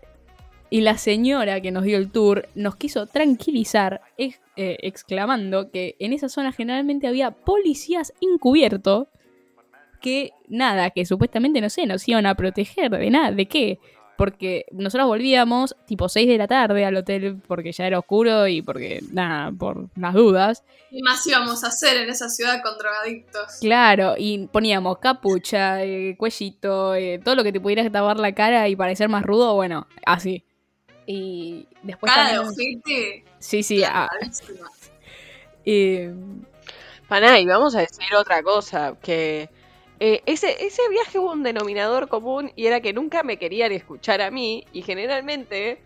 y 0.69 0.81
la 0.81 0.97
señora 0.97 1.61
que 1.61 1.71
nos 1.71 1.83
dio 1.83 1.97
el 1.97 2.11
tour 2.11 2.47
nos 2.55 2.75
quiso 2.75 3.07
tranquilizar 3.07 4.01
ex- 4.17 4.39
eh, 4.55 4.77
exclamando 4.81 5.71
que 5.71 5.95
en 5.99 6.13
esa 6.13 6.29
zona 6.29 6.51
generalmente 6.51 7.07
había 7.07 7.31
policías 7.31 8.13
encubiertos 8.21 9.07
que 10.01 10.31
nada, 10.47 10.91
que 10.91 11.05
supuestamente 11.05 11.59
no 11.61 11.69
sé, 11.69 11.85
nos 11.85 12.07
iban 12.07 12.25
a 12.25 12.35
proteger 12.35 12.89
de 12.91 13.09
nada, 13.09 13.31
¿de 13.31 13.45
qué? 13.47 13.79
Porque 14.17 14.65
nosotros 14.71 15.07
volvíamos 15.07 15.75
tipo 15.85 16.09
6 16.09 16.27
de 16.27 16.37
la 16.37 16.47
tarde 16.47 16.83
al 16.85 16.95
hotel 16.97 17.37
porque 17.47 17.71
ya 17.71 17.87
era 17.87 17.99
oscuro 17.99 18.47
y 18.47 18.61
porque 18.61 19.01
nada, 19.13 19.49
por 19.51 19.87
las 19.97 20.13
dudas. 20.13 20.63
¿Qué 20.89 20.99
más 21.03 21.25
íbamos 21.25 21.63
a 21.63 21.67
hacer 21.67 21.97
en 21.97 22.09
esa 22.09 22.27
ciudad 22.29 22.61
con 22.61 22.77
drogadictos? 22.77 23.59
Claro, 23.61 24.15
y 24.17 24.47
poníamos 24.47 24.97
capucha, 24.99 25.83
eh, 25.83 26.15
cuellito, 26.17 26.95
eh, 26.95 27.19
todo 27.23 27.35
lo 27.35 27.43
que 27.43 27.53
te 27.53 27.61
pudiera 27.61 27.89
tapar 27.89 28.19
la 28.19 28.33
cara 28.33 28.67
y 28.67 28.75
parecer 28.75 29.07
más 29.07 29.23
rudo, 29.23 29.55
bueno, 29.55 29.87
así. 30.05 30.43
Y 31.11 31.65
después 31.81 32.13
Cara 32.13 32.29
de 32.29 32.35
también- 32.37 32.81
ojete. 32.85 33.23
Sí, 33.39 33.63
sí, 33.63 33.83
ah, 33.83 34.07
eh, 35.65 36.13
Paná, 37.07 37.39
y 37.39 37.47
vamos 37.47 37.75
a 37.75 37.79
decir 37.79 38.13
otra 38.15 38.43
cosa, 38.43 38.95
que 39.01 39.49
eh, 39.99 40.21
ese, 40.27 40.63
ese 40.63 40.87
viaje 40.89 41.17
hubo 41.17 41.31
un 41.31 41.41
denominador 41.41 42.09
común 42.09 42.51
y 42.55 42.67
era 42.67 42.79
que 42.81 42.93
nunca 42.93 43.23
me 43.23 43.37
querían 43.37 43.71
escuchar 43.71 44.21
a 44.21 44.29
mí 44.29 44.65
y 44.71 44.83
generalmente 44.83 45.81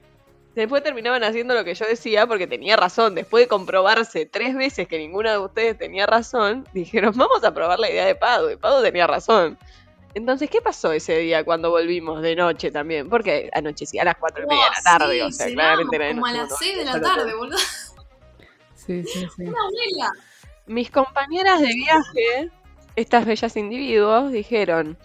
después 0.56 0.84
terminaban 0.84 1.24
haciendo 1.24 1.54
lo 1.56 1.64
que 1.64 1.74
yo 1.74 1.86
decía 1.86 2.28
porque 2.28 2.46
tenía 2.46 2.76
razón. 2.76 3.16
Después 3.16 3.46
de 3.46 3.48
comprobarse 3.48 4.26
tres 4.26 4.56
veces 4.56 4.90
que 4.90 4.98
ninguna 4.98 5.32
de 5.32 5.38
ustedes 5.38 5.78
tenía 5.78 6.06
razón, 6.06 6.68
dijeron, 6.74 7.14
vamos 7.16 7.42
a 7.46 7.54
probar 7.54 7.80
la 7.80 7.90
idea 7.90 8.06
de 8.06 8.16
Pado 8.16 8.52
y 8.52 8.58
Pado 8.58 8.84
tenía 8.84 9.08
razón. 9.08 9.58
Entonces, 10.16 10.50
¿qué 10.50 10.62
pasó 10.62 10.92
ese 10.92 11.18
día 11.18 11.44
cuando 11.44 11.72
volvimos 11.72 12.22
de 12.22 12.36
noche 12.36 12.70
también? 12.72 13.10
Porque 13.10 13.50
anochecía 13.54 14.04
a 14.04 14.06
las 14.06 14.16
cuatro 14.18 14.44
y 14.44 14.48
media 14.48 14.66
de 14.66 14.70
la 14.70 14.98
tarde, 15.00 15.16
sí, 15.16 15.22
o 15.22 15.32
sea, 15.32 15.48
claramente 15.48 15.96
era 15.96 16.06
de 16.06 16.14
como 16.14 16.26
a 16.28 16.34
las 16.34 16.50
no, 16.50 16.56
6 16.58 16.78
de 16.78 16.86
la 16.86 17.02
tarde, 17.02 17.36
boludo. 17.36 17.58
sí, 18.76 19.04
sí, 19.04 19.28
sí. 19.36 19.44
Una 19.44 19.58
vela. 19.72 20.12
Mis 20.68 20.92
compañeras 20.92 21.62
de 21.62 21.74
viaje, 21.74 22.52
estas 22.96 23.26
bellas 23.26 23.58
individuos, 23.58 24.32
dijeron, 24.32 24.98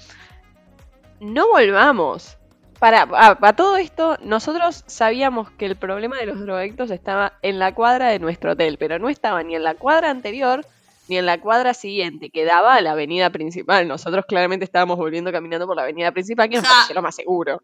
no 1.21 1.49
volvamos. 1.49 2.37
Para, 2.79 3.09
para 3.09 3.57
todo 3.57 3.77
esto, 3.77 4.19
nosotros 4.23 4.85
sabíamos 4.87 5.51
que 5.53 5.67
el 5.67 5.75
problema 5.75 6.17
de 6.19 6.27
los 6.27 6.39
drogadictos 6.39 6.93
estaba 6.93 7.33
en 7.43 7.59
la 7.59 7.75
cuadra 7.75 8.09
de 8.09 8.21
nuestro 8.21 8.53
hotel, 8.53 8.77
pero 8.79 9.01
no 9.01 9.09
estaba 9.09 9.43
ni 9.43 9.57
en 9.57 9.65
la 9.65 9.75
cuadra 9.75 10.11
anterior 10.11 10.65
ni 11.09 11.19
en 11.19 11.27
la 11.27 11.41
cuadra 11.41 11.75
siguiente, 11.75 12.31
que 12.31 12.45
daba 12.45 12.75
a 12.75 12.81
la 12.81 12.93
avenida 12.93 13.31
principal. 13.31 13.89
Nosotros 13.89 14.25
claramente 14.27 14.65
estábamos 14.65 14.97
volviendo 14.99 15.33
caminando 15.33 15.67
por 15.67 15.77
la 15.77 15.83
avenida 15.83 16.13
principal, 16.13 16.49
que 16.49 16.57
nos 16.57 16.69
pareció 16.69 16.95
lo 16.95 17.03
más 17.03 17.15
seguro. 17.15 17.63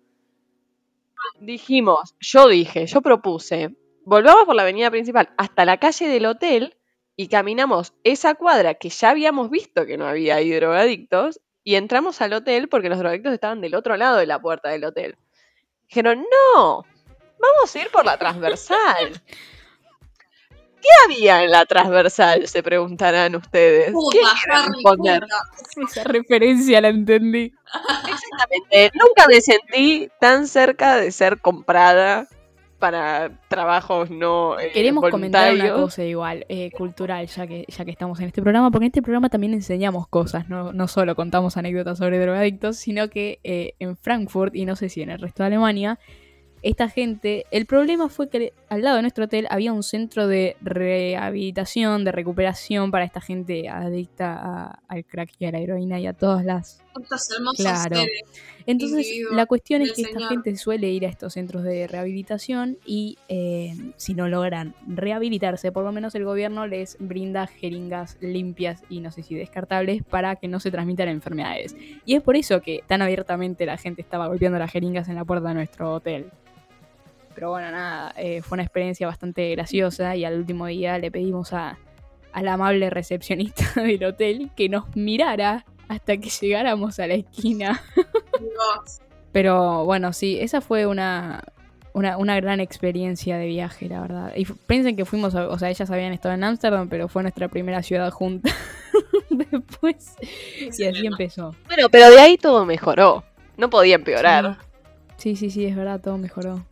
Dijimos, 1.40 2.14
yo 2.20 2.48
dije, 2.48 2.86
yo 2.86 3.00
propuse, 3.00 3.76
volvamos 4.04 4.44
por 4.44 4.54
la 4.54 4.62
avenida 4.62 4.90
principal 4.90 5.30
hasta 5.36 5.64
la 5.64 5.78
calle 5.78 6.08
del 6.08 6.26
hotel 6.26 6.76
y 7.16 7.28
caminamos 7.28 7.94
esa 8.02 8.34
cuadra 8.34 8.74
que 8.74 8.88
ya 8.88 9.10
habíamos 9.10 9.50
visto 9.50 9.86
que 9.86 9.96
no 9.96 10.06
había 10.06 10.36
ahí 10.36 10.50
drogadictos 10.50 11.40
y 11.62 11.76
entramos 11.76 12.20
al 12.20 12.32
hotel 12.32 12.68
porque 12.68 12.88
los 12.88 12.98
drogadictos 12.98 13.32
estaban 13.32 13.60
del 13.60 13.74
otro 13.74 13.96
lado 13.96 14.18
de 14.18 14.26
la 14.26 14.40
puerta 14.40 14.68
del 14.70 14.84
hotel. 14.84 15.16
Dijeron, 15.88 16.24
no, 16.56 16.84
vamos 17.38 17.74
a 17.74 17.78
ir 17.78 17.90
por 17.90 18.04
la 18.04 18.18
transversal. 18.18 19.22
¿Qué 20.84 21.14
había 21.14 21.42
en 21.42 21.50
la 21.50 21.64
transversal? 21.64 22.46
Se 22.46 22.62
preguntarán 22.62 23.34
ustedes. 23.36 23.90
Puta, 23.90 24.18
¿Qué 24.18 24.52
responder? 24.52 25.22
puta. 25.74 25.86
Esa 25.88 26.04
referencia 26.04 26.80
la 26.82 26.88
entendí. 26.88 27.54
Exactamente. 28.06 28.92
Nunca 28.92 29.26
me 29.26 29.40
sentí 29.40 30.10
tan 30.20 30.46
cerca 30.46 30.96
de 30.96 31.10
ser 31.10 31.40
comprada 31.40 32.28
para 32.78 33.30
trabajos 33.48 34.10
no 34.10 34.60
eh, 34.60 34.70
Queremos 34.74 35.08
comentar 35.08 35.54
una 35.54 35.72
cosa 35.72 36.04
igual, 36.04 36.44
eh, 36.50 36.70
cultural, 36.72 37.26
ya 37.28 37.46
que, 37.46 37.64
ya 37.66 37.82
que 37.86 37.90
estamos 37.90 38.20
en 38.20 38.26
este 38.26 38.42
programa, 38.42 38.70
porque 38.70 38.84
en 38.84 38.88
este 38.88 39.00
programa 39.00 39.30
también 39.30 39.54
enseñamos 39.54 40.06
cosas, 40.06 40.50
no, 40.50 40.74
no 40.74 40.86
solo 40.86 41.16
contamos 41.16 41.56
anécdotas 41.56 41.96
sobre 41.96 42.18
drogadictos, 42.18 42.76
sino 42.76 43.08
que 43.08 43.40
eh, 43.42 43.72
en 43.78 43.96
Frankfurt, 43.96 44.54
y 44.54 44.66
no 44.66 44.76
sé 44.76 44.90
si 44.90 45.00
en 45.00 45.08
el 45.08 45.18
resto 45.18 45.42
de 45.42 45.46
Alemania, 45.46 45.98
esta 46.64 46.88
gente, 46.88 47.44
el 47.50 47.66
problema 47.66 48.09
fue 48.09 48.28
que 48.28 48.52
al 48.68 48.83
lado 48.83 48.97
de 48.97 49.02
nuestro 49.02 49.25
hotel 49.26 49.47
había 49.50 49.73
un 49.73 49.83
centro 49.83 50.26
de 50.26 50.56
rehabilitación, 50.62 52.04
de 52.04 52.12
recuperación 52.12 52.90
para 52.90 53.04
esta 53.04 53.21
gente 53.21 53.68
adicta 53.68 54.33
a- 54.35 54.78
al 54.88 55.04
crack 55.04 55.30
y 55.38 55.44
a 55.47 55.52
la 55.52 55.59
heroína 55.59 56.00
y 56.00 56.06
a 56.06 56.12
todas 56.14 56.44
las 56.44 56.83
Estos 57.00 57.30
hermosos 57.37 57.56
Claro. 57.64 57.97
entonces, 58.66 59.06
la 59.33 59.47
cuestión 59.47 59.83
es 59.83 59.92
que 59.92 60.02
esta 60.02 60.14
Señor. 60.14 60.28
gente 60.30 60.56
suele 60.56 60.90
ir 60.90 61.04
a 61.04 61.09
estos 61.09 61.33
centros 61.35 61.64
de 61.64 61.87
rehabilitación 61.88 62.78
y 62.87 63.18
eh, 63.28 63.75
si 63.97 64.14
no 64.14 64.28
logran 64.28 64.75
rehabilitarse, 64.87 65.71
por 65.73 65.85
lo 65.85 65.92
menos 65.92 66.14
el 66.14 66.25
gobierno 66.25 66.66
les 66.66 66.97
brinda 67.00 67.47
jeringas 67.49 68.16
limpias 68.21 68.85
y 68.88 69.00
no 69.00 69.11
sé 69.11 69.23
si 69.23 69.35
descartables 69.35 70.02
para 70.04 70.37
que 70.37 70.47
no 70.49 70.61
se 70.61 70.71
transmitan 70.71 71.09
enfermedades. 71.09 71.76
Y 72.06 72.14
es 72.14 72.23
por 72.23 72.37
eso 72.37 72.61
que 72.61 72.83
tan 72.87 73.02
abiertamente 73.02 73.66
la 73.66 73.76
gente 73.76 74.00
estaba 74.00 74.28
golpeando 74.28 74.59
las 74.59 74.71
jeringas 74.71 75.09
en 75.09 75.16
la 75.16 75.25
puerta 75.25 75.49
de 75.49 75.54
nuestro 75.54 75.92
hotel. 75.94 76.30
Pero 77.34 77.50
bueno, 77.50 77.70
nada, 77.70 78.12
eh, 78.16 78.42
fue 78.42 78.56
una 78.56 78.62
experiencia 78.62 79.06
bastante 79.06 79.50
graciosa 79.50 80.14
y 80.16 80.24
al 80.24 80.38
último 80.38 80.66
día 80.66 80.98
le 80.98 81.10
pedimos 81.10 81.52
a, 81.52 81.78
a 82.32 82.42
la 82.42 82.54
amable 82.54 82.90
recepcionista 82.90 83.64
del 83.82 84.04
hotel 84.04 84.50
que 84.56 84.68
nos 84.68 84.94
mirara 84.96 85.64
hasta 85.88 86.16
que 86.16 86.30
llegáramos 86.30 86.98
a 87.00 87.06
la 87.06 87.14
esquina. 87.14 87.82
Dios. 88.40 89.00
Pero 89.32 89.84
bueno, 89.84 90.12
sí, 90.12 90.38
esa 90.40 90.60
fue 90.60 90.86
una, 90.86 91.42
una, 91.92 92.16
una 92.18 92.36
gran 92.36 92.60
experiencia 92.60 93.36
de 93.36 93.46
viaje, 93.46 93.88
la 93.88 94.00
verdad. 94.00 94.32
Y 94.36 94.44
piensen 94.44 94.94
que 94.96 95.04
fuimos, 95.04 95.34
a- 95.34 95.48
o 95.48 95.58
sea, 95.58 95.70
ellas 95.70 95.90
habían 95.90 96.12
estado 96.12 96.34
en 96.34 96.44
Ámsterdam, 96.44 96.88
pero 96.88 97.08
fue 97.08 97.22
nuestra 97.22 97.48
primera 97.48 97.82
ciudad 97.82 98.10
junta. 98.12 98.50
Después, 99.30 100.14
y 100.60 100.84
así 100.84 101.06
empezó. 101.06 101.54
Bueno, 101.66 101.88
pero 101.90 102.10
de 102.10 102.20
ahí 102.20 102.36
todo 102.38 102.64
mejoró. 102.64 103.24
No 103.56 103.68
podía 103.70 103.96
empeorar. 103.96 104.58
Sí, 105.16 105.36
sí, 105.36 105.50
sí, 105.50 105.64
es 105.66 105.74
verdad, 105.76 106.00
todo 106.00 106.16
mejoró. 106.18 106.64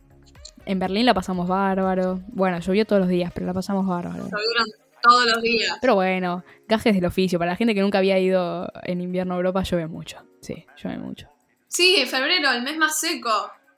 En 0.65 0.79
Berlín 0.79 1.05
la 1.05 1.13
pasamos 1.13 1.47
bárbaro. 1.47 2.21
Bueno, 2.27 2.59
llovió 2.59 2.85
todos 2.85 3.01
los 3.01 3.09
días, 3.09 3.31
pero 3.33 3.45
la 3.45 3.53
pasamos 3.53 3.85
bárbaro. 3.85 4.23
Llovieron 4.23 4.65
todos 5.01 5.25
los 5.33 5.41
días. 5.41 5.77
Pero 5.81 5.95
bueno, 5.95 6.43
gajes 6.67 6.95
del 6.95 7.05
oficio. 7.05 7.37
Para 7.39 7.51
la 7.51 7.57
gente 7.57 7.75
que 7.75 7.81
nunca 7.81 7.97
había 7.97 8.17
ido 8.19 8.71
en 8.83 9.01
invierno 9.01 9.33
a 9.33 9.37
Europa, 9.37 9.63
llueve 9.63 9.87
mucho. 9.87 10.17
Sí, 10.41 10.65
llueve 10.81 10.99
mucho. 10.99 11.27
Sí, 11.67 11.95
en 11.97 12.07
febrero, 12.07 12.51
el 12.51 12.63
mes 12.63 12.77
más 12.77 12.99
seco. 12.99 13.29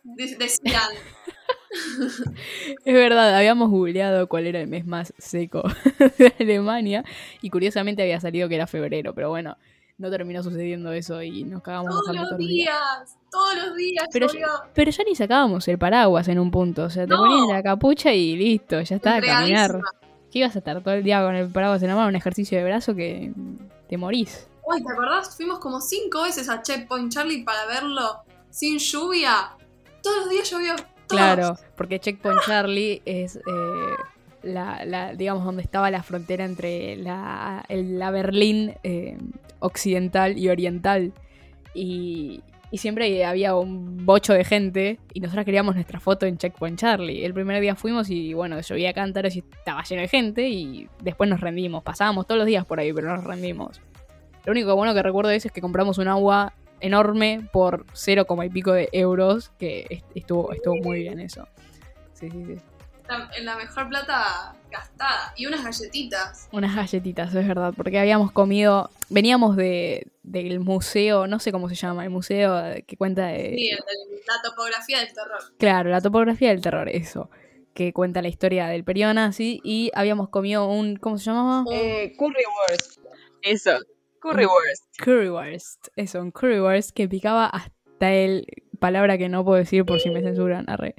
de- 0.03 0.35
decían. 0.35 0.81
Es 2.85 2.93
verdad, 2.93 3.35
habíamos 3.35 3.69
googleado 3.69 4.27
cuál 4.29 4.47
era 4.47 4.61
el 4.61 4.67
mes 4.67 4.85
más 4.85 5.13
seco 5.17 5.63
de 6.17 6.33
Alemania 6.39 7.03
y 7.41 7.49
curiosamente 7.49 8.01
había 8.01 8.19
salido 8.21 8.47
que 8.47 8.55
era 8.55 8.65
febrero, 8.67 9.13
pero 9.13 9.29
bueno, 9.29 9.57
no 9.97 10.09
terminó 10.09 10.43
sucediendo 10.43 10.91
eso 10.91 11.21
y 11.21 11.43
nos 11.45 11.61
cagamos 11.61 11.89
Todos 11.91 12.15
los 12.15 12.37
días. 12.37 12.49
días, 12.49 13.17
todos 13.31 13.55
los 13.55 13.75
días 13.75 14.05
Pero 14.73 14.91
ya 14.91 15.03
ni 15.05 15.15
sacábamos 15.15 15.67
el 15.67 15.77
paraguas 15.77 16.27
en 16.27 16.39
un 16.39 16.51
punto, 16.51 16.83
o 16.83 16.89
sea, 16.89 17.05
te 17.05 17.11
No. 17.13 17.17
ponías 17.19 17.47
la 17.47 17.63
capucha 17.63 18.13
y 18.13 18.35
listo, 18.35 18.81
ya 18.81 18.95
está, 18.97 19.15
a 19.17 19.21
caminar. 19.21 19.79
¿Qué 20.31 20.39
ibas 20.39 20.55
a 20.55 20.59
estar 20.59 20.81
todo 20.83 20.93
el 20.95 21.03
día 21.03 21.23
con 21.23 21.33
el 21.35 21.49
paraguas 21.49 21.81
en 21.81 21.87
la 21.89 21.95
mano? 21.95 22.09
Un 22.09 22.15
ejercicio 22.17 22.57
de 22.57 22.63
brazo 22.65 22.93
que 22.93 23.31
te 23.87 23.97
morís. 23.97 24.47
Uy, 24.67 24.83
¿te 24.83 24.91
acordás? 24.91 25.35
Fuimos 25.37 25.59
como 25.59 25.79
cinco 25.79 26.23
veces 26.23 26.49
a 26.49 26.61
Checkpoint 26.61 27.11
Charlie 27.13 27.43
para 27.45 27.65
verlo 27.67 28.23
sin 28.49 28.79
lluvia. 28.79 29.51
Todos 30.03 30.17
los 30.17 30.29
días 30.29 30.49
llovió. 30.49 30.75
Todos. 30.75 30.87
Claro, 31.07 31.55
porque 31.77 31.99
Checkpoint 31.99 32.41
Charlie 32.45 33.01
es 33.05 33.35
eh, 33.37 33.41
la, 34.45 35.13
digamos, 35.15 35.43
donde 35.43 35.61
estaba 35.63 35.89
la 35.91 36.03
frontera 36.03 36.45
entre 36.45 36.95
la, 36.97 37.65
la 37.69 38.11
Berlín 38.11 38.73
eh, 38.83 39.17
occidental 39.59 40.37
y 40.37 40.49
oriental. 40.49 41.13
Y, 41.73 42.41
y 42.71 42.77
siempre 42.77 43.23
había 43.25 43.55
un 43.55 44.05
bocho 44.05 44.33
de 44.33 44.43
gente 44.43 44.99
y 45.13 45.19
nosotros 45.19 45.45
queríamos 45.45 45.75
nuestra 45.75 45.99
foto 45.99 46.25
en 46.25 46.37
Checkpoint 46.37 46.79
Charlie. 46.79 47.25
El 47.25 47.33
primer 47.33 47.59
día 47.61 47.75
fuimos 47.75 48.09
y 48.09 48.33
bueno, 48.33 48.59
llovía 48.61 48.93
cántaros 48.93 49.35
y 49.35 49.39
estaba 49.39 49.83
lleno 49.83 50.01
de 50.01 50.07
gente 50.07 50.47
y 50.49 50.87
después 51.01 51.29
nos 51.29 51.41
rendimos. 51.41 51.83
Pasábamos 51.83 52.27
todos 52.27 52.37
los 52.39 52.47
días 52.47 52.65
por 52.65 52.79
ahí, 52.79 52.93
pero 52.93 53.13
nos 53.15 53.23
rendimos. 53.23 53.81
Lo 54.45 54.51
único 54.51 54.75
bueno 54.75 54.93
que 54.93 55.01
recuerdo 55.03 55.31
es 55.31 55.49
que 55.51 55.61
compramos 55.61 55.97
un 55.97 56.07
agua 56.07 56.53
enorme 56.81 57.47
por 57.51 57.85
0, 57.93 58.25
y 58.45 58.49
pico 58.49 58.71
de 58.73 58.89
euros, 58.91 59.49
que 59.57 59.85
est- 59.89 60.05
estuvo, 60.13 60.51
estuvo 60.53 60.75
muy 60.75 60.99
bien 60.99 61.19
eso. 61.19 61.47
Sí, 62.13 62.29
sí, 62.29 62.43
sí. 62.45 62.55
La, 63.07 63.29
la 63.41 63.55
mejor 63.57 63.89
plata 63.89 64.55
gastada. 64.71 65.33
Y 65.35 65.45
unas 65.45 65.63
galletitas. 65.63 66.49
Unas 66.51 66.75
galletitas, 66.75 67.33
es 67.33 67.47
verdad, 67.47 67.73
porque 67.75 67.99
habíamos 67.99 68.31
comido, 68.31 68.89
veníamos 69.09 69.55
de, 69.55 70.07
del 70.23 70.59
museo, 70.59 71.27
no 71.27 71.39
sé 71.39 71.51
cómo 71.51 71.69
se 71.69 71.75
llama, 71.75 72.03
el 72.03 72.09
museo 72.09 72.61
que 72.85 72.97
cuenta 72.97 73.27
de... 73.27 73.55
Sí, 73.55 73.69
de 73.69 73.77
la 74.27 74.41
topografía 74.43 74.99
del 74.99 75.13
terror. 75.13 75.39
Claro, 75.57 75.89
la 75.89 76.01
topografía 76.01 76.49
del 76.49 76.61
terror, 76.61 76.89
eso. 76.89 77.29
Que 77.73 77.93
cuenta 77.93 78.21
la 78.21 78.29
historia 78.29 78.67
del 78.67 78.83
periodo 78.83 79.13
nazi 79.13 79.61
y 79.63 79.91
habíamos 79.93 80.29
comido 80.29 80.67
un, 80.67 80.95
¿cómo 80.95 81.17
se 81.17 81.25
llamaba? 81.25 81.63
Eh, 81.71 82.15
currywurst. 82.17 82.99
Eso, 83.41 83.77
currywurst. 84.19 84.85
Currywurst. 85.03 85.87
Eso, 85.95 86.21
un 86.21 86.31
currywurst 86.31 86.91
que 86.91 87.07
picaba 87.07 87.47
hasta 87.47 88.11
el, 88.11 88.47
palabra 88.79 89.17
que 89.17 89.29
no 89.29 89.43
puedo 89.43 89.57
decir 89.57 89.85
por 89.85 89.99
si 89.99 90.09
me 90.09 90.21
censuran, 90.21 90.65
arre. 90.69 90.95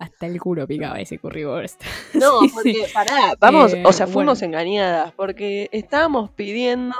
Hasta 0.00 0.26
el 0.26 0.40
culo 0.40 0.66
picaba 0.66 0.98
ese 1.00 1.18
currywurst. 1.18 1.82
No, 2.14 2.40
Sí, 2.40 2.48
porque 2.54 2.74
sí. 2.74 2.92
pará, 2.92 3.34
vamos, 3.38 3.74
Eh, 3.74 3.82
o 3.86 3.92
sea, 3.92 4.06
fuimos 4.08 4.40
bueno. 4.40 4.56
engañadas, 4.56 5.12
porque 5.12 5.68
estábamos 5.72 6.30
pidiendo 6.32 6.96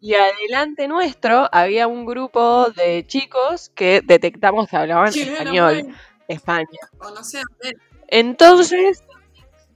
y 0.00 0.14
adelante 0.14 0.88
nuestro 0.88 1.48
había 1.52 1.86
un 1.86 2.04
grupo 2.06 2.70
de 2.70 3.06
chicos 3.06 3.70
que 3.74 4.00
detectamos 4.04 4.68
que 4.68 4.76
hablaban 4.76 5.08
español, 5.08 5.74
bueno. 5.84 5.94
España. 6.26 6.80
O 6.98 7.10
no 7.10 7.22
sé, 7.22 7.38
dónde. 7.60 7.78
Entonces 8.08 9.04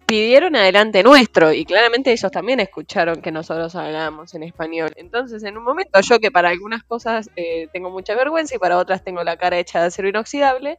pidieron 0.07 0.55
adelante 0.55 1.03
nuestro 1.03 1.53
y 1.53 1.65
claramente 1.65 2.13
ellos 2.13 2.31
también 2.31 2.61
escucharon 2.61 3.21
que 3.21 3.33
nosotros 3.33 3.75
hablábamos 3.75 4.35
en 4.35 4.45
español. 4.45 4.93
Entonces 4.97 5.43
en 5.43 5.59
un 5.59 5.65
momento 5.65 6.01
yo 6.01 6.21
que 6.21 6.31
para 6.31 6.51
algunas 6.51 6.85
cosas 6.85 7.29
eh, 7.37 7.69
tengo 7.73 7.91
mucha 7.91 8.15
vergüenza 8.15 8.55
y 8.55 8.59
para 8.59 8.79
otras 8.79 9.03
tengo 9.03 9.25
la 9.25 9.37
cara 9.37 9.59
hecha 9.59 9.81
de 9.81 9.87
acero 9.87 10.09
inoxidable, 10.09 10.79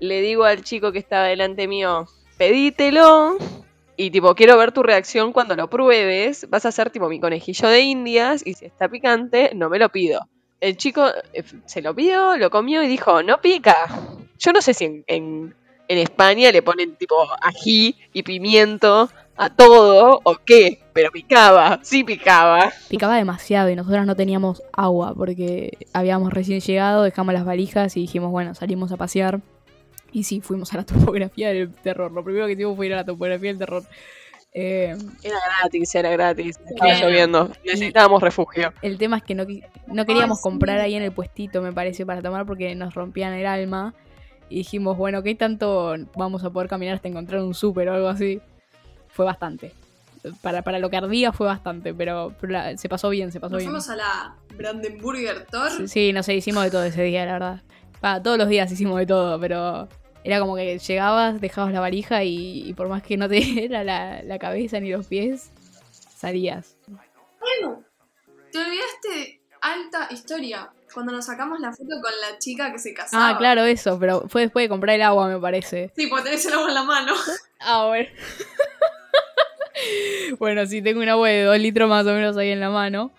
le 0.00 0.20
digo 0.20 0.44
al 0.44 0.62
chico 0.62 0.92
que 0.92 0.98
estaba 0.98 1.24
delante 1.24 1.68
mío, 1.68 2.06
pedítelo 2.36 3.36
y 3.96 4.10
tipo 4.10 4.34
quiero 4.34 4.58
ver 4.58 4.72
tu 4.72 4.82
reacción 4.82 5.32
cuando 5.32 5.54
lo 5.56 5.70
pruebes, 5.70 6.48
vas 6.50 6.66
a 6.66 6.72
ser 6.72 6.90
tipo 6.90 7.08
mi 7.08 7.20
conejillo 7.20 7.68
de 7.68 7.80
indias 7.80 8.42
y 8.44 8.54
si 8.54 8.66
está 8.66 8.88
picante 8.88 9.52
no 9.54 9.68
me 9.68 9.78
lo 9.78 9.88
pido. 9.88 10.20
El 10.60 10.76
chico 10.76 11.06
eh, 11.32 11.44
se 11.66 11.82
lo 11.82 11.94
pidió, 11.94 12.36
lo 12.36 12.50
comió 12.50 12.82
y 12.82 12.88
dijo, 12.88 13.22
no 13.22 13.40
pica. 13.40 13.76
Yo 14.38 14.52
no 14.52 14.62
sé 14.62 14.72
si 14.74 14.84
en, 14.86 15.04
en, 15.06 15.54
en 15.88 15.98
España 15.98 16.50
le 16.50 16.62
ponen 16.62 16.96
tipo 16.96 17.16
ají 17.42 17.96
y 18.12 18.22
pimiento 18.22 19.10
a 19.36 19.50
todo 19.50 20.20
o 20.22 20.36
qué, 20.44 20.80
pero 20.92 21.10
picaba, 21.10 21.80
sí 21.82 22.04
picaba. 22.04 22.72
Picaba 22.88 23.16
demasiado 23.16 23.70
y 23.70 23.76
nosotros 23.76 24.06
no 24.06 24.16
teníamos 24.16 24.62
agua 24.72 25.12
porque 25.14 25.76
habíamos 25.92 26.32
recién 26.32 26.60
llegado, 26.60 27.02
dejamos 27.02 27.34
las 27.34 27.44
valijas 27.44 27.96
y 27.96 28.00
dijimos, 28.00 28.30
bueno, 28.30 28.54
salimos 28.54 28.92
a 28.92 28.96
pasear. 28.96 29.40
Y 30.14 30.22
sí, 30.22 30.40
fuimos 30.40 30.72
a 30.72 30.78
la 30.78 30.84
topografía 30.86 31.48
del 31.50 31.70
terror. 31.72 32.10
Lo 32.12 32.24
primero 32.24 32.46
que 32.46 32.52
hicimos 32.52 32.76
fue 32.76 32.86
ir 32.86 32.94
a 32.94 32.98
la 32.98 33.04
topografía 33.04 33.50
del 33.50 33.58
terror. 33.58 33.82
Eh, 34.56 34.96
Era 35.24 35.36
gratis, 35.60 35.94
era 35.96 36.10
gratis. 36.10 36.58
Estaba 36.64 36.92
Bueno. 36.92 37.06
lloviendo. 37.08 37.50
Necesitábamos 37.64 38.22
refugio. 38.22 38.72
el 38.82 38.96
tema 38.98 39.16
es 39.18 39.24
que 39.24 39.34
no, 39.34 39.44
no 39.88 40.06
queríamos 40.06 40.38
sí. 40.38 40.42
comprar 40.44 40.78
ahí 40.80 40.94
en 40.94 41.02
el 41.02 41.10
puestito, 41.12 41.60
me 41.60 41.72
parece, 41.72 42.06
para 42.06 42.22
tomar 42.22 42.46
porque 42.46 42.72
nos 42.76 42.94
rompían 42.94 43.32
el 43.34 43.46
alma. 43.46 43.92
Y 44.48 44.58
dijimos, 44.58 44.96
bueno, 44.96 45.22
¿qué 45.24 45.34
tanto 45.34 45.96
vamos 46.14 46.44
a 46.44 46.50
poder 46.50 46.68
caminar 46.68 46.94
hasta 46.94 47.08
encontrar 47.08 47.40
un 47.42 47.52
súper 47.54 47.88
o 47.88 47.94
algo 47.94 48.08
así? 48.08 48.40
Fue 49.08 49.24
bastante. 49.24 49.72
Para, 50.40 50.62
para 50.62 50.78
lo 50.78 50.88
que 50.88 50.96
ardía 50.98 51.32
fue 51.32 51.46
bastante, 51.46 51.92
pero, 51.92 52.32
pero 52.40 52.52
la- 52.52 52.76
se 52.78 52.88
pasó 52.88 53.10
bien, 53.10 53.32
se 53.32 53.40
pasó 53.40 53.52
Nos 53.54 53.58
bien. 53.58 53.70
fuimos 53.70 53.90
a 53.90 53.96
la 53.96 54.36
Brandenburger 54.56 55.46
Tor. 55.46 55.70
Sí, 55.72 55.88
Sí, 55.88 56.12
no 56.12 56.22
sé, 56.22 56.34
hicimos 56.34 56.62
de 56.64 56.70
todo 56.70 56.84
ese 56.84 57.02
día, 57.02 57.26
la 57.26 57.32
verdad. 57.32 57.62
Pa, 58.00 58.22
todos 58.22 58.38
los 58.38 58.48
días 58.48 58.70
hicimos 58.70 58.98
de 58.98 59.06
todo, 59.06 59.38
pero 59.40 59.88
era 60.24 60.40
como 60.40 60.56
que 60.56 60.78
llegabas, 60.78 61.40
dejabas 61.40 61.72
la 61.72 61.80
valija 61.80 62.24
y, 62.24 62.68
y 62.68 62.72
por 62.74 62.88
más 62.88 63.02
que 63.02 63.16
no 63.16 63.28
te 63.28 63.38
era 63.64 63.84
la, 63.84 64.22
la 64.22 64.38
cabeza 64.38 64.80
ni 64.80 64.90
los 64.90 65.06
pies, 65.06 65.52
salías. 66.16 66.76
Te 68.50 68.58
olvidaste 68.58 69.40
alta 69.60 70.08
historia. 70.10 70.70
Cuando 70.92 71.10
nos 71.12 71.26
sacamos 71.26 71.58
la 71.58 71.72
foto 71.72 71.88
con 72.00 72.12
la 72.20 72.38
chica 72.38 72.70
que 72.70 72.78
se 72.78 72.94
casaba. 72.94 73.30
Ah, 73.30 73.36
claro, 73.38 73.64
eso, 73.64 73.98
pero 73.98 74.28
fue 74.28 74.42
después 74.42 74.64
de 74.64 74.68
comprar 74.68 74.94
el 74.94 75.02
agua, 75.02 75.26
me 75.28 75.40
parece. 75.40 75.90
Sí, 75.96 76.06
porque 76.06 76.24
tenés 76.26 76.46
el 76.46 76.52
agua 76.54 76.68
en 76.68 76.74
la 76.74 76.82
mano. 76.84 77.14
Ah, 77.66 77.86
bueno. 77.86 78.08
bueno, 80.38 80.66
sí, 80.66 80.82
tengo 80.82 81.00
un 81.00 81.08
agua 81.08 81.28
de 81.30 81.44
dos 81.44 81.58
litros 81.58 81.88
más 81.88 82.06
o 82.06 82.12
menos 82.12 82.36
ahí 82.36 82.50
en 82.50 82.60
la 82.60 82.70
mano. 82.70 83.10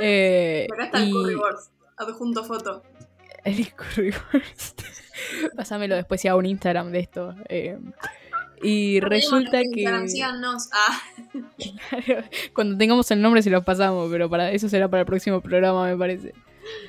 Eh, 0.00 0.66
Acá 0.72 0.84
está 0.84 0.98
el 0.98 1.08
y- 1.08 1.12
currywurst. 1.12 1.72
Adjunto 1.96 2.44
foto. 2.44 2.82
El. 3.48 3.68
Pásamelo 5.56 5.96
después 5.96 6.20
si 6.20 6.28
hago 6.28 6.38
un 6.38 6.46
Instagram 6.46 6.90
de 6.92 7.00
esto. 7.00 7.34
eh. 7.48 7.78
y 8.62 9.00
resulta 9.00 9.60
que... 9.62 10.08
Síganos. 10.08 10.68
Ah, 10.72 11.00
Claro, 11.90 12.24
Cuando 12.54 12.76
tengamos 12.76 13.10
el 13.10 13.20
nombre 13.22 13.42
se 13.42 13.50
los 13.50 13.64
pasamos, 13.64 14.10
pero 14.10 14.28
para 14.28 14.50
eso 14.50 14.68
será 14.68 14.88
para 14.88 15.00
el 15.00 15.06
próximo 15.06 15.40
programa, 15.40 15.86
me 15.86 15.96
parece. 15.96 16.34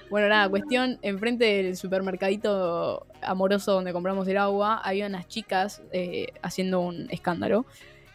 Bueno, 0.10 0.28
nada, 0.28 0.50
cuestión, 0.50 1.00
enfrente 1.02 1.46
del 1.46 1.78
supermercadito 1.78 3.06
amoroso 3.22 3.74
donde 3.74 3.94
compramos 3.94 4.28
el 4.28 4.38
agua, 4.38 4.78
había 4.84 5.06
unas 5.08 5.28
chicas 5.28 5.82
eh, 5.92 6.28
haciendo 6.42 6.82
un 6.82 7.08
escándalo. 7.12 7.66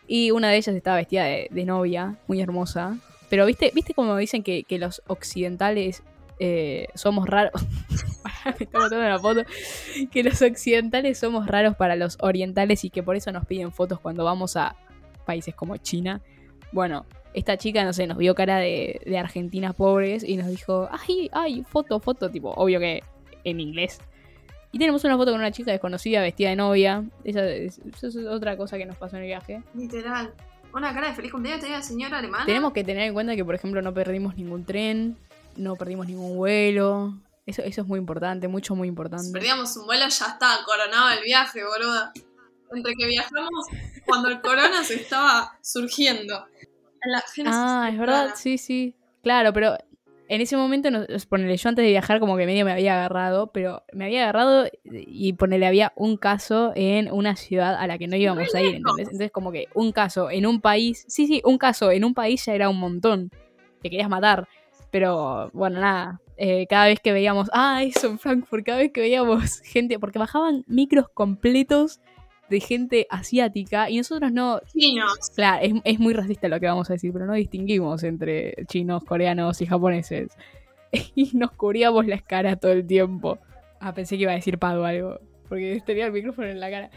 Y 0.06 0.30
una 0.30 0.50
de 0.50 0.56
ellas 0.56 0.74
estaba 0.74 0.96
vestida 0.96 1.24
de, 1.24 1.48
de 1.50 1.64
novia, 1.64 2.16
muy 2.26 2.40
hermosa. 2.42 2.98
Pero 3.30 3.46
viste, 3.46 3.70
viste 3.74 3.94
como 3.94 4.16
dicen 4.16 4.42
que, 4.42 4.64
que 4.64 4.78
los 4.78 5.02
occidentales 5.06 6.02
eh, 6.38 6.88
somos 6.94 7.28
raros. 7.28 7.52
Me 8.44 8.64
está 8.64 8.78
botando 8.78 9.08
la 9.08 9.18
foto. 9.18 9.42
Que 10.10 10.22
los 10.22 10.40
occidentales 10.42 11.18
somos 11.18 11.46
raros 11.46 11.76
para 11.76 11.96
los 11.96 12.18
orientales 12.20 12.84
y 12.84 12.90
que 12.90 13.02
por 13.02 13.16
eso 13.16 13.32
nos 13.32 13.46
piden 13.46 13.72
fotos 13.72 14.00
cuando 14.00 14.24
vamos 14.24 14.56
a 14.56 14.76
países 15.24 15.54
como 15.54 15.76
China. 15.76 16.20
Bueno, 16.72 17.06
esta 17.32 17.56
chica, 17.56 17.84
no 17.84 17.92
sé, 17.92 18.06
nos 18.06 18.18
vio 18.18 18.34
cara 18.34 18.58
de, 18.58 19.00
de 19.04 19.18
argentinas 19.18 19.74
pobres 19.74 20.24
y 20.24 20.36
nos 20.36 20.48
dijo, 20.48 20.88
ay, 20.90 21.30
ay, 21.32 21.64
foto, 21.68 22.00
foto, 22.00 22.30
tipo, 22.30 22.50
obvio 22.50 22.80
que 22.80 23.02
en 23.44 23.60
inglés. 23.60 24.00
Y 24.72 24.78
tenemos 24.78 25.04
una 25.04 25.16
foto 25.16 25.30
con 25.30 25.40
una 25.40 25.52
chica 25.52 25.70
desconocida 25.70 26.20
vestida 26.20 26.50
de 26.50 26.56
novia. 26.56 27.04
Esa 27.22 27.46
es 27.46 27.80
otra 28.28 28.56
cosa 28.56 28.76
que 28.76 28.86
nos 28.86 28.96
pasó 28.96 29.16
en 29.16 29.22
el 29.22 29.28
viaje. 29.28 29.62
literal. 29.74 30.32
Una 30.72 30.92
cara 30.92 31.10
de 31.10 31.14
feliz 31.14 31.30
cumpleaños 31.30 31.60
tenía 31.60 31.76
la 31.76 31.82
señora 31.84 32.18
alemana. 32.18 32.44
Tenemos 32.44 32.72
que 32.72 32.82
tener 32.82 33.04
en 33.04 33.14
cuenta 33.14 33.36
que, 33.36 33.44
por 33.44 33.54
ejemplo, 33.54 33.80
no 33.82 33.94
perdimos 33.94 34.34
ningún 34.36 34.64
tren, 34.64 35.16
no 35.56 35.76
perdimos 35.76 36.08
ningún 36.08 36.36
vuelo. 36.36 37.14
Eso, 37.46 37.62
eso 37.62 37.82
es 37.82 37.86
muy 37.86 37.98
importante, 37.98 38.48
mucho, 38.48 38.74
muy 38.74 38.86
Si 38.86 38.90
importante. 38.90 39.32
perdíamos 39.32 39.76
un 39.76 39.86
vuelo, 39.86 40.08
ya 40.08 40.26
estaba 40.26 40.64
coronado 40.64 41.10
el 41.10 41.22
viaje, 41.22 41.62
boluda. 41.64 42.12
Entre 42.72 42.94
que 42.94 43.06
viajamos 43.06 43.66
cuando 44.06 44.28
el 44.28 44.40
corona 44.40 44.82
se 44.82 44.94
estaba 44.94 45.58
surgiendo. 45.62 46.46
La 47.04 47.22
Ah, 47.46 47.88
es 47.92 47.98
verdad, 47.98 48.30
sí, 48.34 48.56
sí. 48.56 48.96
Claro, 49.22 49.52
pero 49.52 49.76
en 50.28 50.40
ese 50.40 50.56
momento, 50.56 50.90
nos, 50.90 51.26
ponele, 51.26 51.56
yo 51.56 51.68
antes 51.68 51.84
de 51.84 51.90
viajar 51.90 52.18
como 52.18 52.36
que 52.36 52.46
medio 52.46 52.64
me 52.64 52.72
había 52.72 52.94
agarrado, 52.94 53.52
pero 53.52 53.84
me 53.92 54.06
había 54.06 54.22
agarrado 54.22 54.66
y 54.82 55.34
ponele, 55.34 55.66
había 55.66 55.92
un 55.96 56.16
caso 56.16 56.72
en 56.74 57.12
una 57.12 57.36
ciudad 57.36 57.74
a 57.74 57.86
la 57.86 57.98
que 57.98 58.08
no 58.08 58.16
íbamos 58.16 58.54
a 58.54 58.62
ir, 58.62 58.76
¿entendés? 58.76 59.08
Entonces 59.08 59.30
como 59.30 59.52
que 59.52 59.68
un 59.74 59.92
caso 59.92 60.30
en 60.30 60.46
un 60.46 60.62
país, 60.62 61.04
sí, 61.08 61.26
sí, 61.26 61.42
un 61.44 61.58
caso 61.58 61.90
en 61.90 62.04
un 62.04 62.14
país 62.14 62.44
ya 62.46 62.54
era 62.54 62.70
un 62.70 62.78
montón, 62.78 63.30
te 63.82 63.90
querías 63.90 64.08
matar, 64.08 64.48
Pero 64.94 65.50
bueno, 65.52 65.80
nada. 65.80 66.20
eh, 66.36 66.68
cada 66.68 66.86
vez 66.86 67.00
que 67.00 67.12
veíamos, 67.12 67.50
ah, 67.52 67.82
eso 67.82 68.06
en 68.06 68.20
Frankfurt, 68.20 68.64
cada 68.64 68.78
vez 68.78 68.92
que 68.92 69.00
veíamos 69.00 69.60
gente, 69.64 69.98
porque 69.98 70.20
bajaban 70.20 70.62
micros 70.68 71.08
completos 71.08 72.00
de 72.48 72.60
gente 72.60 73.08
asiática 73.10 73.90
y 73.90 73.96
nosotros 73.96 74.30
no, 74.30 74.60
Chinos. 74.72 75.32
Claro, 75.34 75.64
es, 75.64 75.72
es 75.82 75.98
muy 75.98 76.14
racista 76.14 76.46
lo 76.46 76.60
que 76.60 76.66
vamos 76.66 76.90
a 76.90 76.92
decir, 76.92 77.12
pero 77.12 77.26
no 77.26 77.32
distinguimos 77.32 78.04
entre 78.04 78.54
chinos, 78.68 79.02
coreanos 79.02 79.60
y 79.60 79.66
japoneses. 79.66 80.28
Y 81.16 81.36
nos 81.36 81.50
cubríamos 81.50 82.06
las 82.06 82.22
caras 82.22 82.60
todo 82.60 82.70
el 82.70 82.86
tiempo. 82.86 83.40
Ah, 83.80 83.92
pensé 83.94 84.16
que 84.16 84.22
iba 84.22 84.30
a 84.30 84.36
decir 84.36 84.58
Pado 84.58 84.84
algo, 84.84 85.18
porque 85.48 85.82
tenía 85.84 86.06
el 86.06 86.12
micrófono 86.12 86.46
en 86.46 86.60
la 86.60 86.70
cara. 86.70 86.90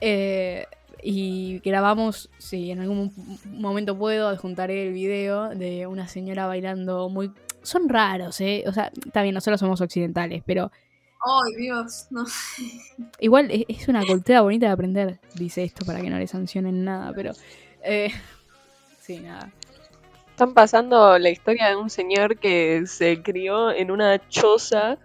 Eh, 0.00 0.66
y 1.02 1.60
grabamos, 1.60 2.30
si 2.38 2.70
en 2.70 2.80
algún 2.80 3.12
momento 3.46 3.96
puedo, 3.96 4.28
adjuntaré 4.28 4.86
el 4.88 4.92
video 4.92 5.48
de 5.50 5.86
una 5.86 6.08
señora 6.08 6.46
bailando 6.46 7.08
muy... 7.08 7.32
Son 7.62 7.88
raros, 7.88 8.40
¿eh? 8.40 8.64
O 8.66 8.72
sea, 8.72 8.90
está 9.04 9.22
bien, 9.22 9.34
nosotros 9.34 9.60
somos 9.60 9.80
occidentales, 9.80 10.42
pero 10.46 10.70
Ay, 11.22 11.62
Dios, 11.62 12.06
no. 12.10 12.24
igual 13.20 13.50
es, 13.50 13.64
es 13.68 13.88
una 13.88 14.04
cultura 14.06 14.40
bonita 14.40 14.66
de 14.66 14.72
aprender, 14.72 15.20
dice 15.34 15.62
esto, 15.64 15.84
para 15.84 16.00
que 16.00 16.08
no 16.08 16.18
le 16.18 16.26
sancionen 16.26 16.84
nada, 16.84 17.12
pero... 17.14 17.32
eh, 17.82 18.10
sí, 19.00 19.20
nada. 19.20 19.52
Están 20.30 20.54
pasando 20.54 21.18
la 21.18 21.28
historia 21.28 21.68
de 21.68 21.76
un 21.76 21.90
señor 21.90 22.38
que 22.38 22.84
se 22.86 23.20
crió 23.22 23.70
en 23.70 23.90
una 23.90 24.26
choza 24.30 24.96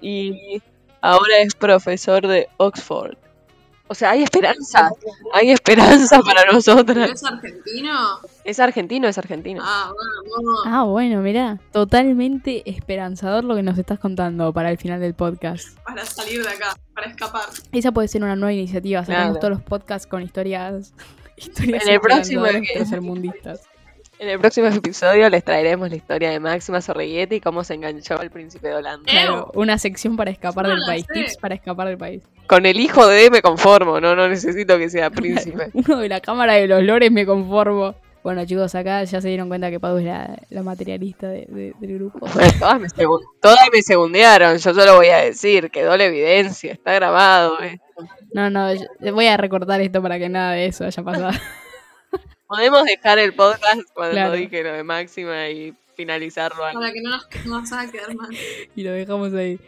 y 0.00 0.62
ahora 1.02 1.40
es 1.40 1.54
profesor 1.54 2.26
de 2.26 2.48
Oxford. 2.56 3.18
O 3.88 3.94
sea, 3.94 4.10
hay 4.10 4.22
esperanza. 4.22 4.90
Hay 5.32 5.50
esperanza 5.50 6.20
para 6.20 6.42
¿Pero 6.42 6.52
nosotras. 6.52 7.10
es 7.10 7.24
argentino? 7.24 8.18
Es 8.44 8.60
argentino, 8.60 9.08
es 9.08 9.16
argentino. 9.18 9.62
Ah, 9.64 9.90
vamos. 10.36 10.60
Ah, 10.66 10.82
bueno, 10.84 11.20
mirá, 11.20 11.58
totalmente 11.72 12.68
esperanzador 12.70 13.44
lo 13.44 13.54
que 13.56 13.62
nos 13.62 13.78
estás 13.78 13.98
contando 13.98 14.52
para 14.52 14.70
el 14.70 14.78
final 14.78 15.00
del 15.00 15.14
podcast. 15.14 15.78
Para 15.84 16.04
salir 16.04 16.42
de 16.42 16.48
acá, 16.50 16.76
para 16.94 17.06
escapar. 17.08 17.44
Esa 17.72 17.92
puede 17.92 18.08
ser 18.08 18.22
una 18.22 18.36
nueva 18.36 18.52
iniciativa, 18.52 19.00
sacamos 19.04 19.38
Claro. 19.38 19.40
todos 19.40 19.50
los 19.54 19.62
podcasts 19.62 20.06
con 20.06 20.22
historias, 20.22 20.92
historias 21.36 21.84
En 21.86 21.94
el 21.94 22.00
próximo 22.00 22.44
tercermundistas. 22.74 23.62
En 24.20 24.28
el 24.28 24.38
próximo 24.40 24.66
episodio 24.66 25.30
les 25.30 25.44
traeremos 25.44 25.88
la 25.90 25.96
historia 25.96 26.30
de 26.30 26.40
Máxima 26.40 26.80
Sorriguete 26.80 27.36
y 27.36 27.40
cómo 27.40 27.62
se 27.62 27.74
enganchó 27.74 28.18
al 28.18 28.30
príncipe 28.30 28.66
de 28.68 28.74
Holanda. 28.74 29.04
Claro, 29.08 29.52
una 29.54 29.78
sección 29.78 30.16
para 30.16 30.30
escapar 30.32 30.66
No 30.66 30.74
del 30.74 30.82
país, 30.86 31.04
sé. 31.06 31.12
tips 31.14 31.36
para 31.36 31.54
escapar 31.54 31.86
del 31.86 31.98
país. 31.98 32.22
Con 32.48 32.66
el 32.66 32.80
hijo 32.80 33.06
de 33.06 33.16
D 33.22 33.30
me 33.30 33.42
conformo, 33.42 34.00
no, 34.00 34.16
no 34.16 34.28
necesito 34.28 34.76
que 34.76 34.90
sea 34.90 35.10
príncipe. 35.10 35.70
Uno 35.72 35.98
de 35.98 36.08
la 36.08 36.20
Cámara 36.20 36.54
de 36.54 36.66
los 36.66 36.82
Lores 36.82 37.12
me 37.12 37.24
conformo. 37.26 37.94
Bueno, 38.24 38.44
chicos, 38.44 38.74
acá 38.74 39.04
ya 39.04 39.20
se 39.20 39.28
dieron 39.28 39.46
cuenta 39.48 39.70
que 39.70 39.78
Pau 39.78 39.96
es 39.98 40.04
la, 40.04 40.36
la 40.50 40.62
materialista 40.64 41.28
de- 41.28 41.46
de- 41.48 41.72
del 41.78 41.94
grupo. 41.98 42.18
Bueno, 42.34 42.50
todas, 42.58 42.80
me 42.80 42.88
segun- 42.88 43.22
todas 43.40 43.68
me 43.72 43.80
segundearon, 43.82 44.58
yo 44.58 44.74
solo 44.74 44.96
voy 44.96 45.06
a 45.08 45.18
decir, 45.18 45.70
quedó 45.70 45.96
la 45.96 46.04
evidencia, 46.06 46.72
está 46.72 46.92
grabado. 46.92 47.62
eh. 47.62 47.78
No, 48.34 48.50
no, 48.50 48.74
yo- 48.74 49.14
voy 49.14 49.26
a 49.28 49.36
recortar 49.36 49.80
esto 49.80 50.02
para 50.02 50.18
que 50.18 50.28
nada 50.28 50.52
de 50.54 50.66
eso 50.66 50.84
haya 50.84 51.02
pasado. 51.04 51.30
Podemos 52.48 52.84
dejar 52.84 53.18
el 53.18 53.34
podcast 53.34 53.82
cuando 53.94 54.12
Claro. 54.14 54.32
dije 54.32 54.62
lo 54.62 54.72
de 54.72 54.82
Máxima 54.82 55.48
y 55.50 55.74
finalizarlo. 55.96 56.62
Para 56.72 56.92
que 56.92 57.00
no 57.02 57.10
nos, 57.10 57.26
no 57.44 57.60
nos 57.60 57.72
haga 57.72 57.90
quedar 57.90 58.14
mal. 58.14 58.30
y 58.74 58.82
lo 58.82 58.92
dejamos 58.92 59.34
ahí. 59.34 59.58